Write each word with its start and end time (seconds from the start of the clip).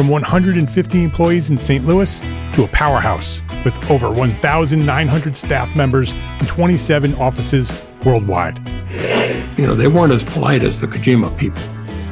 from 0.00 0.08
150 0.08 1.04
employees 1.04 1.50
in 1.50 1.58
St. 1.58 1.86
Louis 1.86 2.20
to 2.54 2.64
a 2.64 2.68
powerhouse 2.68 3.42
with 3.66 3.90
over 3.90 4.10
1,900 4.10 5.36
staff 5.36 5.76
members 5.76 6.12
and 6.12 6.48
27 6.48 7.14
offices 7.16 7.84
worldwide. 8.02 8.66
You 9.58 9.66
know, 9.66 9.74
they 9.74 9.88
weren't 9.88 10.14
as 10.14 10.24
polite 10.24 10.62
as 10.62 10.80
the 10.80 10.86
Kojima 10.86 11.36
people. 11.36 11.62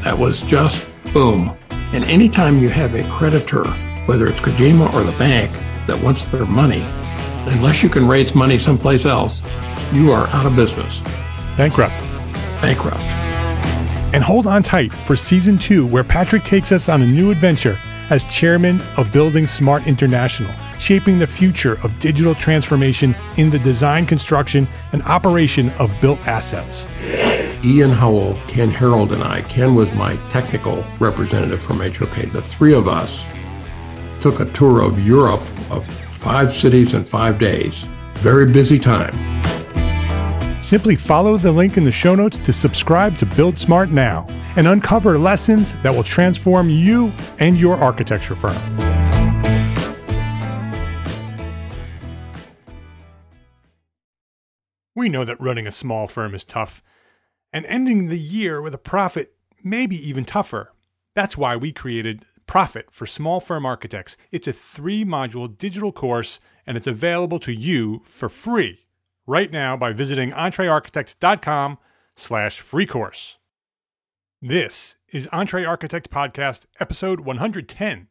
That 0.02 0.18
was 0.18 0.42
just 0.42 0.86
boom. 1.14 1.56
And 1.70 2.04
anytime 2.04 2.58
you 2.58 2.68
have 2.68 2.94
a 2.94 3.10
creditor, 3.10 3.64
whether 4.04 4.26
it's 4.26 4.40
Kojima 4.40 4.92
or 4.92 5.02
the 5.02 5.16
bank, 5.16 5.50
that 5.86 5.98
wants 6.02 6.26
their 6.26 6.44
money, 6.44 6.82
unless 7.50 7.82
you 7.82 7.88
can 7.88 8.06
raise 8.06 8.34
money 8.34 8.58
someplace 8.58 9.06
else, 9.06 9.40
you 9.94 10.12
are 10.12 10.26
out 10.26 10.44
of 10.44 10.54
business. 10.54 11.00
Bankrupt. 11.56 11.98
Bankrupt. 12.60 13.00
And 14.12 14.22
hold 14.22 14.46
on 14.46 14.62
tight 14.62 14.92
for 14.92 15.16
season 15.16 15.56
two, 15.56 15.86
where 15.86 16.04
Patrick 16.04 16.42
takes 16.42 16.70
us 16.70 16.90
on 16.90 17.00
a 17.00 17.06
new 17.06 17.30
adventure 17.30 17.78
as 18.10 18.24
chairman 18.24 18.80
of 18.96 19.12
Building 19.12 19.46
Smart 19.46 19.86
International, 19.86 20.52
shaping 20.78 21.18
the 21.18 21.26
future 21.26 21.78
of 21.82 21.98
digital 21.98 22.34
transformation 22.34 23.14
in 23.36 23.50
the 23.50 23.58
design, 23.58 24.06
construction, 24.06 24.66
and 24.92 25.02
operation 25.02 25.70
of 25.78 25.92
built 26.00 26.18
assets. 26.26 26.88
Ian 27.64 27.90
Howell, 27.90 28.38
Ken 28.46 28.70
Harold, 28.70 29.12
and 29.12 29.22
I, 29.22 29.42
Ken 29.42 29.74
was 29.74 29.92
my 29.94 30.16
technical 30.30 30.84
representative 31.00 31.62
from 31.62 31.80
HOK. 31.80 32.32
The 32.32 32.42
three 32.42 32.74
of 32.74 32.88
us 32.88 33.22
took 34.20 34.40
a 34.40 34.50
tour 34.52 34.82
of 34.82 35.04
Europe 35.04 35.42
of 35.70 35.84
five 36.20 36.52
cities 36.52 36.94
in 36.94 37.04
five 37.04 37.38
days. 37.38 37.84
Very 38.14 38.50
busy 38.50 38.78
time. 38.78 39.42
Simply 40.62 40.96
follow 40.96 41.36
the 41.36 41.52
link 41.52 41.76
in 41.76 41.84
the 41.84 41.92
show 41.92 42.14
notes 42.14 42.38
to 42.38 42.52
subscribe 42.52 43.16
to 43.18 43.26
Build 43.26 43.58
Smart 43.58 43.90
now 43.90 44.26
and 44.58 44.66
uncover 44.66 45.18
lessons 45.18 45.72
that 45.84 45.94
will 45.94 46.02
transform 46.02 46.68
you 46.68 47.12
and 47.38 47.56
your 47.56 47.76
architecture 47.76 48.34
firm. 48.34 48.56
We 54.96 55.08
know 55.08 55.24
that 55.24 55.40
running 55.40 55.68
a 55.68 55.70
small 55.70 56.08
firm 56.08 56.34
is 56.34 56.42
tough, 56.42 56.82
and 57.52 57.64
ending 57.66 58.08
the 58.08 58.18
year 58.18 58.60
with 58.60 58.74
a 58.74 58.78
profit 58.78 59.34
may 59.62 59.86
be 59.86 59.96
even 59.96 60.24
tougher. 60.24 60.72
That's 61.14 61.36
why 61.36 61.54
we 61.54 61.72
created 61.72 62.24
Profit 62.48 62.90
for 62.90 63.06
Small 63.06 63.38
Firm 63.38 63.64
Architects. 63.64 64.16
It's 64.32 64.48
a 64.48 64.52
three 64.52 65.04
module 65.04 65.56
digital 65.56 65.92
course, 65.92 66.40
and 66.66 66.76
it's 66.76 66.88
available 66.88 67.38
to 67.40 67.52
you 67.52 68.02
for 68.04 68.28
free 68.28 68.86
right 69.24 69.52
now 69.52 69.76
by 69.76 69.92
visiting 69.92 70.32
entrearchitect.com 70.32 71.78
slash 72.16 72.58
free 72.58 72.86
course. 72.86 73.38
This 74.40 74.94
is 75.10 75.26
EntreArchitect 75.32 76.10
Podcast, 76.10 76.66
episode 76.78 77.18
110. 77.18 78.06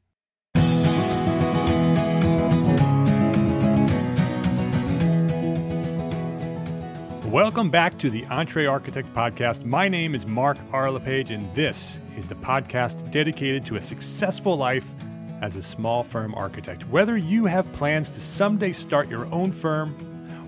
Welcome 7.32 7.70
back 7.70 7.98
to 8.00 8.10
the 8.10 8.24
EntreArchitect 8.24 9.06
Podcast. 9.14 9.64
My 9.64 9.88
name 9.88 10.14
is 10.14 10.28
Mark 10.28 10.58
R. 10.74 10.92
LePage, 10.92 11.32
and 11.32 11.56
this 11.56 11.98
is 12.18 12.28
the 12.28 12.36
podcast 12.36 13.10
dedicated 13.10 13.66
to 13.68 13.78
a 13.78 13.82
successful 13.82 14.58
life 14.58 14.92
as 15.42 15.56
a 15.56 15.64
small 15.64 16.04
firm 16.04 16.36
architect. 16.36 16.86
Whether 16.90 17.16
you 17.16 17.46
have 17.46 17.72
plans 17.72 18.10
to 18.10 18.20
someday 18.20 18.74
start 18.74 19.08
your 19.08 19.28
own 19.34 19.54
firm, 19.54 19.94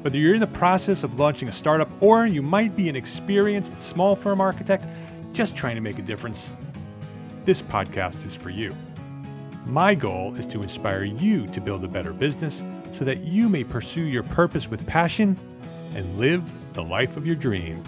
whether 0.02 0.18
you're 0.18 0.34
in 0.34 0.42
the 0.42 0.48
process 0.48 1.04
of 1.04 1.18
launching 1.18 1.48
a 1.48 1.54
startup, 1.54 1.90
or 2.02 2.26
you 2.26 2.42
might 2.42 2.76
be 2.76 2.90
an 2.90 2.98
experienced 2.98 3.82
small 3.82 4.18
firm 4.18 4.42
architect, 4.42 4.84
just 5.40 5.56
trying 5.56 5.76
to 5.76 5.82
make 5.82 5.98
a 5.98 6.02
difference, 6.02 6.52
this 7.46 7.62
podcast 7.62 8.26
is 8.26 8.36
for 8.36 8.50
you. 8.50 8.76
My 9.66 9.96
goal 9.96 10.36
is 10.36 10.46
to 10.48 10.62
inspire 10.62 11.06
you 11.06 11.48
to 11.48 11.62
build 11.62 11.82
a 11.86 11.88
better 11.88 12.12
business 12.12 12.62
so 12.98 13.06
that 13.06 13.20
you 13.20 13.48
may 13.48 13.64
pursue 13.64 14.02
your 14.02 14.24
purpose 14.24 14.70
with 14.70 14.86
passion 14.86 15.40
and 15.96 16.20
live 16.20 16.44
the 16.74 16.84
life 16.84 17.16
of 17.16 17.26
your 17.26 17.38
dreams. 17.38 17.88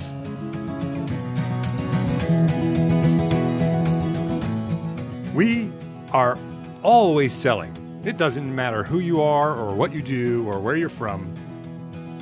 We 5.35 5.69
are 6.13 6.37
always 6.83 7.33
selling. 7.33 7.75
It 8.05 8.15
doesn't 8.15 8.55
matter 8.55 8.81
who 8.81 8.99
you 8.99 9.21
are 9.21 9.57
or 9.57 9.75
what 9.75 9.91
you 9.91 10.01
do 10.01 10.47
or 10.47 10.61
where 10.61 10.77
you're 10.77 10.87
from. 10.87 11.35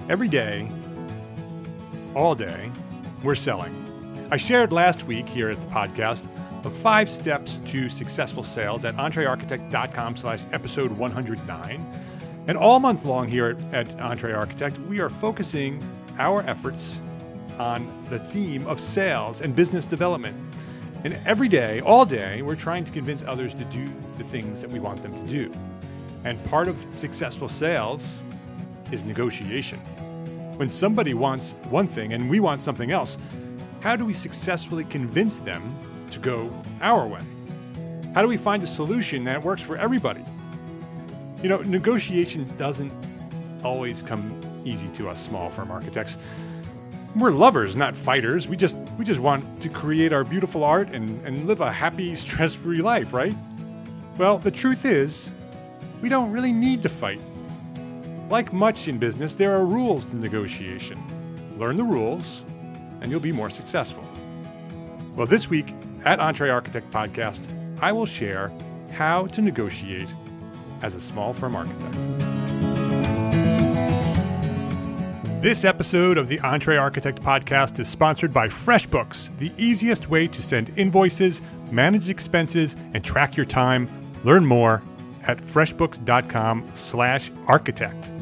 Every 0.09 0.27
day, 0.27 0.67
all 2.15 2.33
day, 2.33 2.71
we're 3.21 3.35
selling. 3.35 3.88
I 4.31 4.37
shared 4.37 4.71
last 4.71 5.05
week 5.05 5.27
here 5.27 5.49
at 5.49 5.57
the 5.57 5.65
podcast 5.73 6.27
the 6.61 6.69
five 6.69 7.09
steps 7.09 7.57
to 7.69 7.89
successful 7.89 8.43
sales 8.43 8.85
at 8.85 8.93
entrearchitect.com 8.95 10.17
slash 10.17 10.41
episode 10.51 10.91
109. 10.91 12.03
And 12.47 12.55
all 12.55 12.79
month 12.79 13.05
long 13.05 13.27
here 13.27 13.57
at, 13.71 13.73
at 13.73 13.87
EntreArchitect, 13.97 14.87
we 14.87 14.99
are 14.99 15.09
focusing 15.09 15.83
our 16.19 16.43
efforts 16.43 16.99
on 17.57 17.91
the 18.11 18.19
theme 18.19 18.67
of 18.67 18.79
sales 18.79 19.41
and 19.41 19.55
business 19.55 19.87
development. 19.87 20.37
And 21.03 21.17
every 21.25 21.47
day, 21.47 21.79
all 21.79 22.05
day, 22.05 22.43
we're 22.43 22.55
trying 22.55 22.85
to 22.85 22.91
convince 22.91 23.23
others 23.23 23.55
to 23.55 23.63
do 23.65 23.87
the 24.19 24.23
things 24.25 24.61
that 24.61 24.69
we 24.69 24.79
want 24.79 25.01
them 25.01 25.13
to 25.13 25.31
do. 25.31 25.51
And 26.23 26.43
part 26.45 26.67
of 26.67 26.77
successful 26.91 27.49
sales 27.49 28.13
is 28.91 29.03
negotiation. 29.05 29.79
When 30.57 30.69
somebody 30.69 31.15
wants 31.15 31.53
one 31.69 31.87
thing 31.87 32.13
and 32.13 32.29
we 32.29 32.39
want 32.39 32.61
something 32.61 32.91
else, 32.91 33.17
how 33.81 33.95
do 33.95 34.05
we 34.05 34.13
successfully 34.13 34.83
convince 34.85 35.37
them 35.37 35.75
to 36.11 36.19
go 36.19 36.51
our 36.81 37.07
way? 37.07 37.21
How 38.13 38.21
do 38.21 38.27
we 38.27 38.37
find 38.37 38.63
a 38.63 38.67
solution 38.67 39.23
that 39.25 39.43
works 39.43 39.61
for 39.61 39.77
everybody? 39.77 40.23
You 41.41 41.49
know, 41.49 41.57
negotiation 41.61 42.45
doesn't 42.57 42.91
always 43.63 44.03
come 44.03 44.33
easy 44.65 44.89
to 44.89 45.09
us 45.09 45.23
small 45.23 45.49
firm 45.49 45.71
architects. 45.71 46.17
We're 47.15 47.31
lovers, 47.31 47.75
not 47.75 47.95
fighters. 47.95 48.47
We 48.47 48.57
just 48.57 48.77
we 48.97 49.05
just 49.05 49.19
want 49.19 49.61
to 49.61 49.69
create 49.69 50.13
our 50.13 50.23
beautiful 50.23 50.63
art 50.63 50.89
and, 50.89 51.25
and 51.25 51.47
live 51.47 51.61
a 51.61 51.71
happy, 51.71 52.15
stress-free 52.15 52.81
life, 52.81 53.13
right? 53.13 53.35
Well, 54.17 54.37
the 54.37 54.51
truth 54.51 54.85
is, 54.85 55.31
we 56.01 56.09
don't 56.09 56.31
really 56.31 56.51
need 56.51 56.81
to 56.83 56.89
fight. 56.89 57.19
Like 58.29 58.53
much 58.53 58.87
in 58.87 58.97
business, 58.97 59.33
there 59.33 59.55
are 59.55 59.65
rules 59.65 60.05
to 60.05 60.15
negotiation. 60.15 61.01
Learn 61.57 61.77
the 61.77 61.83
rules, 61.83 62.43
and 63.01 63.11
you'll 63.11 63.19
be 63.19 63.31
more 63.31 63.49
successful. 63.49 64.03
Well, 65.15 65.27
this 65.27 65.49
week 65.49 65.73
at 66.05 66.19
EntreArchitect 66.19 66.89
Podcast, 66.91 67.41
I 67.81 67.91
will 67.91 68.05
share 68.05 68.51
how 68.93 69.27
to 69.27 69.41
negotiate 69.41 70.07
as 70.81 70.95
a 70.95 71.01
small 71.01 71.33
firm 71.33 71.55
architect. 71.55 71.97
This 75.41 75.63
episode 75.63 76.17
of 76.17 76.27
the 76.27 76.39
EntreArchitect 76.39 77.21
Podcast 77.21 77.79
is 77.79 77.87
sponsored 77.87 78.33
by 78.33 78.49
FreshBooks, 78.49 79.37
the 79.37 79.53
easiest 79.57 80.09
way 80.09 80.27
to 80.27 80.41
send 80.41 80.77
invoices, 80.77 81.41
manage 81.71 82.09
expenses, 82.09 82.75
and 82.93 83.01
track 83.03 83.37
your 83.37 83.45
time. 83.45 83.87
Learn 84.25 84.45
more 84.45 84.83
at 85.23 85.37
freshbooks.com/architect. 85.37 88.18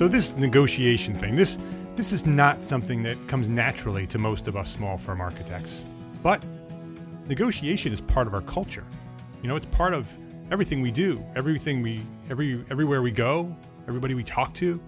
So 0.00 0.08
this 0.08 0.34
negotiation 0.34 1.14
thing, 1.14 1.36
this 1.36 1.58
this 1.94 2.10
is 2.10 2.24
not 2.24 2.64
something 2.64 3.02
that 3.02 3.18
comes 3.28 3.50
naturally 3.50 4.06
to 4.06 4.16
most 4.16 4.48
of 4.48 4.56
us 4.56 4.72
small 4.72 4.96
firm 4.96 5.20
architects. 5.20 5.84
But 6.22 6.42
negotiation 7.26 7.92
is 7.92 8.00
part 8.00 8.26
of 8.26 8.32
our 8.32 8.40
culture. 8.40 8.86
You 9.42 9.48
know, 9.50 9.56
it's 9.56 9.66
part 9.66 9.92
of 9.92 10.10
everything 10.50 10.80
we 10.80 10.90
do, 10.90 11.22
everything 11.36 11.82
we 11.82 12.00
every 12.30 12.64
everywhere 12.70 13.02
we 13.02 13.10
go, 13.10 13.54
everybody 13.88 14.14
we 14.14 14.24
talk 14.24 14.54
to. 14.54 14.80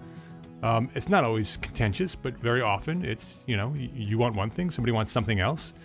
Um, 0.63 0.89
it's 0.95 1.09
not 1.09 1.23
always 1.23 1.57
contentious, 1.57 2.15
but 2.15 2.35
very 2.39 2.63
often 2.63 3.05
it's 3.05 3.43
you 3.45 3.55
know 3.55 3.71
you, 3.75 4.17
want 4.17 4.33
one 4.33 4.49
thing, 4.49 4.71
somebody 4.71 4.93
wants 4.93 5.11
something 5.11 5.39
else. 5.39 5.75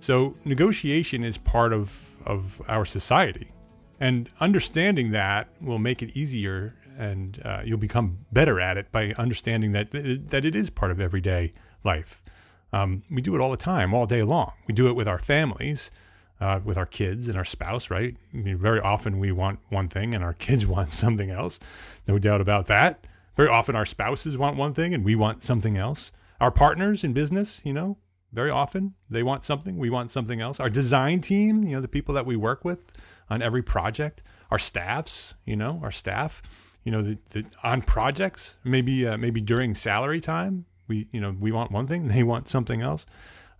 So 0.00 0.36
negotiation 0.46 1.22
is 1.22 1.36
part 1.36 1.74
of 1.74 1.94
of 2.24 2.62
our 2.66 2.86
society, 2.86 3.52
and 4.00 4.30
understanding 4.40 5.10
that 5.10 5.48
will 5.60 5.78
make 5.78 6.00
it 6.02 6.16
easier, 6.16 6.74
and 6.98 7.40
uh, 7.44 7.62
you'll 7.64 7.78
become 7.78 8.18
better 8.32 8.60
at 8.60 8.76
it 8.76 8.90
by 8.92 9.12
understanding 9.18 9.72
that 9.72 9.90
that 9.92 10.44
it 10.44 10.54
is 10.54 10.70
part 10.70 10.90
of 10.90 11.00
everyday 11.00 11.52
life. 11.84 12.22
Um, 12.72 13.04
we 13.10 13.22
do 13.22 13.34
it 13.34 13.40
all 13.40 13.50
the 13.50 13.56
time, 13.56 13.94
all 13.94 14.06
day 14.06 14.22
long. 14.22 14.52
We 14.66 14.74
do 14.74 14.88
it 14.88 14.94
with 14.96 15.06
our 15.06 15.18
families 15.18 15.90
uh, 16.40 16.60
with 16.64 16.76
our 16.76 16.86
kids 16.86 17.28
and 17.28 17.36
our 17.36 17.44
spouse, 17.44 17.90
right? 17.90 18.16
I 18.32 18.36
mean, 18.36 18.58
very 18.58 18.80
often 18.80 19.18
we 19.18 19.32
want 19.32 19.60
one 19.70 19.88
thing 19.88 20.14
and 20.14 20.24
our 20.24 20.32
kids 20.46 20.66
want 20.66 20.92
something 20.92 21.30
else. 21.30 21.58
No 22.06 22.18
doubt 22.18 22.40
about 22.40 22.66
that. 22.66 23.06
Very 23.36 23.48
often 23.48 23.74
our 23.74 23.86
spouses 23.86 24.38
want 24.38 24.56
one 24.56 24.74
thing 24.74 24.94
and 24.94 25.04
we 25.04 25.14
want 25.14 25.42
something 25.42 25.76
else. 25.76 26.12
Our 26.40 26.50
partners 26.50 27.04
in 27.04 27.12
business, 27.12 27.62
you 27.64 27.72
know, 27.72 27.96
very 28.32 28.50
often 28.50 28.94
they 29.08 29.22
want 29.22 29.44
something, 29.44 29.78
we 29.78 29.90
want 29.90 30.10
something 30.10 30.40
else. 30.40 30.60
Our 30.60 30.70
design 30.70 31.20
team, 31.20 31.62
you 31.62 31.72
know, 31.72 31.80
the 31.80 31.88
people 31.88 32.14
that 32.14 32.26
we 32.26 32.36
work 32.36 32.64
with 32.64 32.92
on 33.30 33.40
every 33.40 33.62
project, 33.62 34.22
our 34.50 34.58
staffs, 34.58 35.34
you 35.44 35.56
know, 35.56 35.80
our 35.82 35.90
staff, 35.90 36.42
you 36.84 36.92
know, 36.92 37.02
the, 37.02 37.18
the 37.30 37.44
on 37.62 37.82
projects, 37.82 38.54
maybe 38.62 39.06
uh, 39.06 39.16
maybe 39.16 39.40
during 39.40 39.74
salary 39.74 40.20
time, 40.20 40.66
we 40.86 41.08
you 41.10 41.20
know 41.20 41.34
we 41.38 41.50
want 41.50 41.72
one 41.72 41.86
thing, 41.86 42.08
they 42.14 42.22
want 42.22 42.48
something 42.48 42.80
else. 42.80 43.06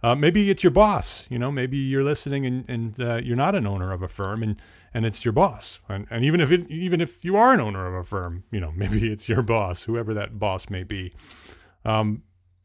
Uh, 0.04 0.14
maybe 0.14 0.50
it's 0.50 0.62
your 0.62 0.70
boss. 0.70 1.24
You 1.30 1.38
know, 1.38 1.50
maybe 1.50 1.78
you're 1.78 2.04
listening 2.04 2.44
and, 2.44 2.68
and 2.68 3.00
uh, 3.00 3.16
you're 3.24 3.36
not 3.36 3.54
an 3.54 3.66
owner 3.66 3.90
of 3.90 4.02
a 4.02 4.08
firm, 4.08 4.42
and, 4.42 4.60
and 4.92 5.06
it's 5.06 5.24
your 5.24 5.32
boss. 5.32 5.78
And, 5.88 6.06
and 6.10 6.26
even 6.26 6.42
if 6.42 6.52
it, 6.52 6.70
even 6.70 7.00
if 7.00 7.24
you 7.24 7.36
are 7.36 7.54
an 7.54 7.60
owner 7.60 7.86
of 7.86 7.94
a 7.94 8.04
firm, 8.06 8.44
you 8.50 8.60
know, 8.60 8.70
maybe 8.76 9.10
it's 9.10 9.30
your 9.30 9.40
boss, 9.40 9.84
whoever 9.84 10.12
that 10.12 10.38
boss 10.38 10.68
may 10.68 10.82
be. 10.82 11.14
Um, 11.86 12.22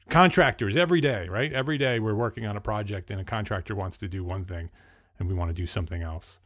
contractors 0.09 0.75
every 0.75 0.99
day, 0.99 1.29
right? 1.29 1.53
Every 1.53 1.77
day 1.77 1.99
we're 1.99 2.13
working 2.13 2.45
on 2.45 2.57
a 2.57 2.61
project, 2.61 3.09
and 3.09 3.21
a 3.21 3.23
contractor 3.23 3.73
wants 3.73 3.97
to 3.99 4.09
do 4.09 4.21
one 4.21 4.43
thing, 4.43 4.69
and 5.17 5.29
we 5.29 5.33
want 5.33 5.49
to 5.49 5.55
do 5.55 5.65
something 5.65 6.01
else. 6.01 6.41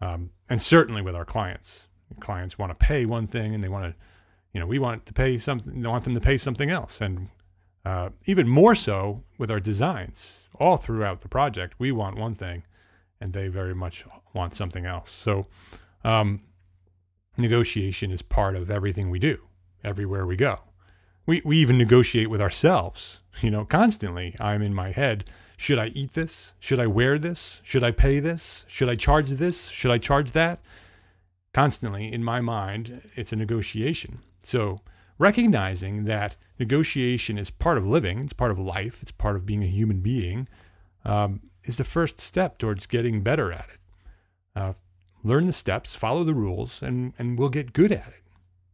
Um, 0.00 0.30
and 0.48 0.62
certainly 0.62 1.02
with 1.02 1.14
our 1.14 1.26
clients, 1.26 1.88
clients 2.20 2.58
want 2.58 2.70
to 2.70 2.74
pay 2.74 3.06
one 3.06 3.26
thing, 3.26 3.54
and 3.54 3.62
they 3.62 3.68
want 3.68 3.84
to, 3.84 3.94
you 4.52 4.60
know, 4.60 4.66
we 4.66 4.78
want 4.78 5.06
to 5.06 5.12
pay 5.12 5.38
something. 5.38 5.80
They 5.80 5.88
want 5.88 6.04
them 6.04 6.14
to 6.14 6.20
pay 6.20 6.36
something 6.36 6.70
else, 6.70 7.00
and 7.00 7.28
uh, 7.84 8.10
even 8.26 8.48
more 8.48 8.74
so 8.74 9.22
with 9.38 9.50
our 9.50 9.60
designs. 9.60 10.38
All 10.60 10.76
throughout 10.76 11.20
the 11.20 11.28
project, 11.28 11.74
we 11.78 11.92
want 11.92 12.16
one 12.16 12.34
thing, 12.34 12.64
and 13.20 13.32
they 13.32 13.48
very 13.48 13.74
much 13.74 14.04
want 14.34 14.54
something 14.54 14.86
else. 14.86 15.10
So, 15.10 15.46
um, 16.04 16.40
negotiation 17.36 18.10
is 18.10 18.22
part 18.22 18.56
of 18.56 18.70
everything 18.70 19.10
we 19.10 19.18
do, 19.20 19.38
everywhere 19.84 20.26
we 20.26 20.36
go. 20.36 20.60
We 21.26 21.42
we 21.44 21.58
even 21.58 21.78
negotiate 21.78 22.30
with 22.30 22.40
ourselves. 22.40 23.18
You 23.40 23.52
know, 23.52 23.64
constantly. 23.64 24.34
I'm 24.40 24.62
in 24.62 24.74
my 24.74 24.90
head. 24.90 25.24
Should 25.56 25.78
I 25.78 25.88
eat 25.88 26.14
this? 26.14 26.54
Should 26.60 26.80
I 26.80 26.86
wear 26.86 27.18
this? 27.18 27.60
Should 27.62 27.84
I 27.84 27.90
pay 27.90 28.20
this? 28.20 28.64
Should 28.68 28.88
I 28.88 28.94
charge 28.94 29.30
this? 29.30 29.68
Should 29.68 29.90
I 29.90 29.98
charge 29.98 30.32
that? 30.32 30.60
Constantly 31.58 32.12
in 32.12 32.22
my 32.22 32.40
mind, 32.40 33.10
it's 33.16 33.32
a 33.32 33.36
negotiation. 33.36 34.20
So 34.38 34.78
recognizing 35.18 36.04
that 36.04 36.36
negotiation 36.56 37.36
is 37.36 37.50
part 37.50 37.76
of 37.76 37.84
living, 37.84 38.20
it's 38.20 38.32
part 38.32 38.52
of 38.52 38.60
life, 38.60 39.00
it's 39.02 39.10
part 39.10 39.34
of 39.34 39.44
being 39.44 39.64
a 39.64 39.66
human 39.66 39.98
being, 39.98 40.46
um, 41.04 41.40
is 41.64 41.76
the 41.76 41.82
first 41.82 42.20
step 42.20 42.58
towards 42.58 42.86
getting 42.86 43.22
better 43.22 43.50
at 43.50 43.70
it. 43.74 43.80
Uh, 44.54 44.72
learn 45.24 45.48
the 45.48 45.52
steps, 45.52 45.96
follow 45.96 46.22
the 46.22 46.32
rules, 46.32 46.80
and 46.80 47.12
and 47.18 47.36
we'll 47.36 47.48
get 47.48 47.72
good 47.72 47.90
at 47.90 48.06
it. 48.06 48.22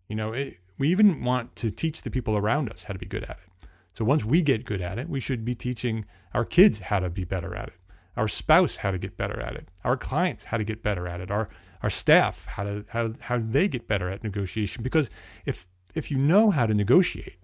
You 0.07 0.17
know, 0.17 0.35
it, 0.35 0.59
we 0.77 0.91
even 0.91 1.25
want 1.25 1.57
to 1.57 1.71
teach 1.71 2.03
the 2.03 2.11
people 2.11 2.37
around 2.37 2.71
us 2.71 2.85
how 2.85 2.93
to 2.93 2.99
be 2.99 3.07
good 3.07 3.25
at 3.25 3.39
it. 3.47 3.69
So 3.95 4.05
once 4.05 4.27
we 4.27 4.43
get 4.43 4.67
good 4.67 4.83
at 4.83 4.99
it, 4.99 5.09
we 5.09 5.21
should 5.21 5.43
be 5.43 5.55
teaching 5.55 6.05
our 6.35 6.45
kids 6.45 6.81
how 6.81 6.99
to 6.99 7.09
be 7.09 7.25
better 7.25 7.55
at 7.55 7.69
it, 7.69 7.81
our 8.15 8.29
spouse 8.29 8.77
how 8.77 8.91
to 8.91 8.99
get 8.99 9.17
better 9.17 9.41
at 9.41 9.55
it, 9.55 9.69
our 9.85 9.97
clients 9.97 10.45
how 10.45 10.59
to 10.59 10.65
get 10.65 10.83
better 10.83 11.09
at 11.09 11.23
it, 11.23 11.31
our 11.31 11.49
our 11.85 11.91
staff 11.91 12.47
how 12.47 12.65
to 12.65 12.85
how 12.89 13.13
how 13.21 13.37
do 13.37 13.47
they 13.53 13.69
get 13.69 13.87
better 13.87 14.09
at 14.09 14.25
negotiation. 14.25 14.83
Because 14.83 15.11
if 15.45 15.67
if 15.95 16.11
you 16.11 16.17
know 16.17 16.51
how 16.51 16.65
to 16.67 16.73
negotiate 16.73 17.37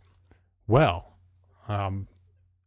well, 0.67 1.17
um, 1.69 2.07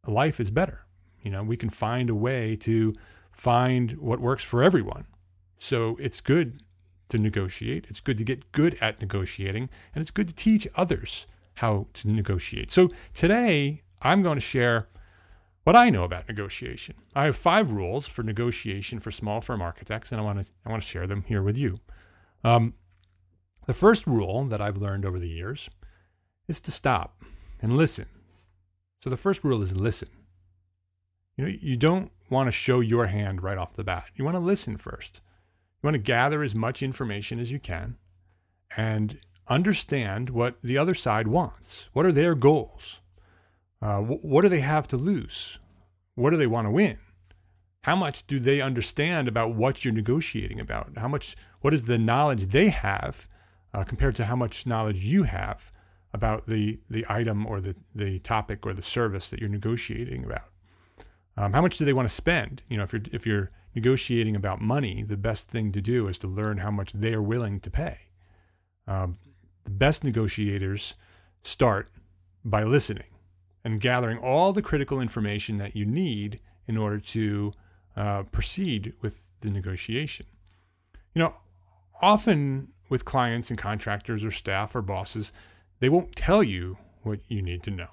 life 0.05 0.39
is 0.39 0.51
better. 0.51 0.85
You 1.23 1.31
know, 1.31 1.41
we 1.41 1.57
can 1.57 1.69
find 1.69 2.09
a 2.09 2.15
way 2.15 2.55
to 2.57 2.93
find 3.31 3.97
what 3.97 4.19
works 4.19 4.43
for 4.43 4.61
everyone. 4.61 5.05
So 5.57 5.97
it's 5.99 6.21
good 6.21 6.61
to 7.09 7.17
negotiate. 7.17 7.87
It's 7.89 8.01
good 8.01 8.17
to 8.17 8.23
get 8.23 8.51
good 8.51 8.77
at 8.81 9.01
negotiating, 9.01 9.69
and 9.95 10.01
it's 10.01 10.11
good 10.11 10.27
to 10.27 10.35
teach 10.35 10.67
others 10.75 11.25
how 11.55 11.87
to 11.93 12.07
negotiate. 12.07 12.71
So 12.71 12.89
today, 13.13 13.81
I'm 14.01 14.21
going 14.21 14.35
to 14.35 14.41
share 14.41 14.89
what 15.63 15.75
I 15.75 15.89
know 15.89 16.03
about 16.03 16.27
negotiation. 16.27 16.95
I 17.15 17.25
have 17.25 17.35
five 17.35 17.71
rules 17.71 18.07
for 18.07 18.23
negotiation 18.23 18.99
for 18.99 19.11
small 19.11 19.41
firm 19.41 19.61
architects, 19.61 20.11
and 20.11 20.19
I 20.19 20.23
want 20.23 20.45
to 20.45 20.51
I 20.65 20.69
want 20.69 20.83
to 20.83 20.87
share 20.89 21.07
them 21.07 21.23
here 21.27 21.41
with 21.41 21.57
you. 21.57 21.77
Um, 22.43 22.73
the 23.65 23.73
first 23.73 24.05
rule 24.05 24.43
that 24.45 24.61
I've 24.61 24.77
learned 24.77 25.05
over 25.05 25.17
the 25.17 25.29
years 25.29 25.69
is 26.47 26.59
to 26.61 26.71
stop 26.71 27.23
and 27.61 27.77
listen. 27.77 28.07
So 29.01 29.09
the 29.09 29.17
first 29.17 29.43
rule 29.43 29.61
is 29.61 29.75
listen. 29.75 30.09
You 31.37 31.45
know, 31.45 31.53
you 31.61 31.77
don't 31.77 32.11
want 32.29 32.47
to 32.47 32.51
show 32.51 32.79
your 32.79 33.07
hand 33.07 33.41
right 33.41 33.57
off 33.57 33.73
the 33.73 33.83
bat. 33.83 34.05
You 34.15 34.25
want 34.25 34.35
to 34.35 34.39
listen 34.39 34.77
first. 34.77 35.21
You 35.81 35.87
want 35.87 35.95
to 35.95 35.99
gather 35.99 36.43
as 36.43 36.53
much 36.55 36.83
information 36.83 37.39
as 37.39 37.51
you 37.51 37.59
can 37.59 37.97
and 38.75 39.19
understand 39.47 40.29
what 40.29 40.57
the 40.63 40.77
other 40.77 40.93
side 40.93 41.27
wants. 41.27 41.89
What 41.93 42.05
are 42.05 42.11
their 42.11 42.35
goals? 42.35 42.99
Uh, 43.83 43.99
wh- 43.99 44.23
what 44.23 44.43
do 44.43 44.49
they 44.49 44.61
have 44.61 44.87
to 44.87 44.97
lose? 44.97 45.59
What 46.15 46.29
do 46.29 46.37
they 46.37 46.47
want 46.47 46.67
to 46.67 46.71
win? 46.71 46.97
How 47.81 47.97
much 47.97 48.25
do 48.27 48.39
they 48.39 48.61
understand 48.61 49.27
about 49.27 49.55
what 49.55 49.83
you're 49.83 49.93
negotiating 49.93 50.59
about? 50.61 50.91
How 50.95 51.09
much? 51.09 51.35
What 51.59 51.73
is 51.73 51.83
the 51.83 51.97
knowledge 51.97 52.47
they 52.47 52.69
have 52.69 53.27
uh, 53.73 53.83
compared 53.83 54.15
to 54.15 54.25
how 54.25 54.37
much 54.37 54.65
knowledge 54.65 54.99
you 54.99 55.23
have 55.23 55.69
about 56.13 56.47
the 56.47 56.79
the 56.89 57.05
item 57.09 57.45
or 57.45 57.59
the 57.59 57.75
the 57.93 58.19
topic 58.19 58.65
or 58.65 58.73
the 58.73 58.81
service 58.81 59.29
that 59.29 59.39
you're 59.39 59.49
negotiating 59.49 60.23
about. 60.23 60.49
Um, 61.35 61.53
how 61.53 61.61
much 61.61 61.77
do 61.77 61.85
they 61.85 61.93
want 61.93 62.07
to 62.07 62.13
spend? 62.13 62.61
You 62.69 62.77
know, 62.77 62.83
if 62.83 62.93
you're 62.93 63.01
if 63.11 63.25
you're 63.25 63.51
negotiating 63.75 64.35
about 64.35 64.61
money, 64.61 65.03
the 65.03 65.17
best 65.17 65.49
thing 65.49 65.71
to 65.71 65.81
do 65.81 66.07
is 66.07 66.17
to 66.19 66.27
learn 66.27 66.59
how 66.59 66.69
much 66.69 66.93
they 66.93 67.13
are 67.13 67.21
willing 67.21 67.59
to 67.61 67.71
pay. 67.71 67.97
Um, 68.87 69.17
the 69.63 69.71
best 69.71 70.03
negotiators 70.03 70.93
start 71.41 71.89
by 72.45 72.63
listening 72.63 73.12
and 73.63 73.79
gathering 73.79 74.17
all 74.17 74.53
the 74.53 74.61
critical 74.61 74.99
information 74.99 75.57
that 75.57 75.75
you 75.75 75.85
need 75.85 76.39
in 76.67 76.77
order 76.77 76.99
to 76.99 77.51
uh, 77.95 78.23
proceed 78.23 78.93
with 79.01 79.21
the 79.41 79.49
negotiation. 79.49 80.25
You 81.13 81.23
know, 81.23 81.35
often 82.01 82.69
with 82.89 83.05
clients 83.05 83.49
and 83.49 83.57
contractors 83.57 84.23
or 84.23 84.31
staff 84.31 84.75
or 84.75 84.81
bosses, 84.81 85.31
they 85.79 85.89
won't 85.89 86.15
tell 86.15 86.43
you 86.43 86.77
what 87.03 87.19
you 87.27 87.41
need 87.41 87.63
to 87.63 87.71
know. 87.71 87.89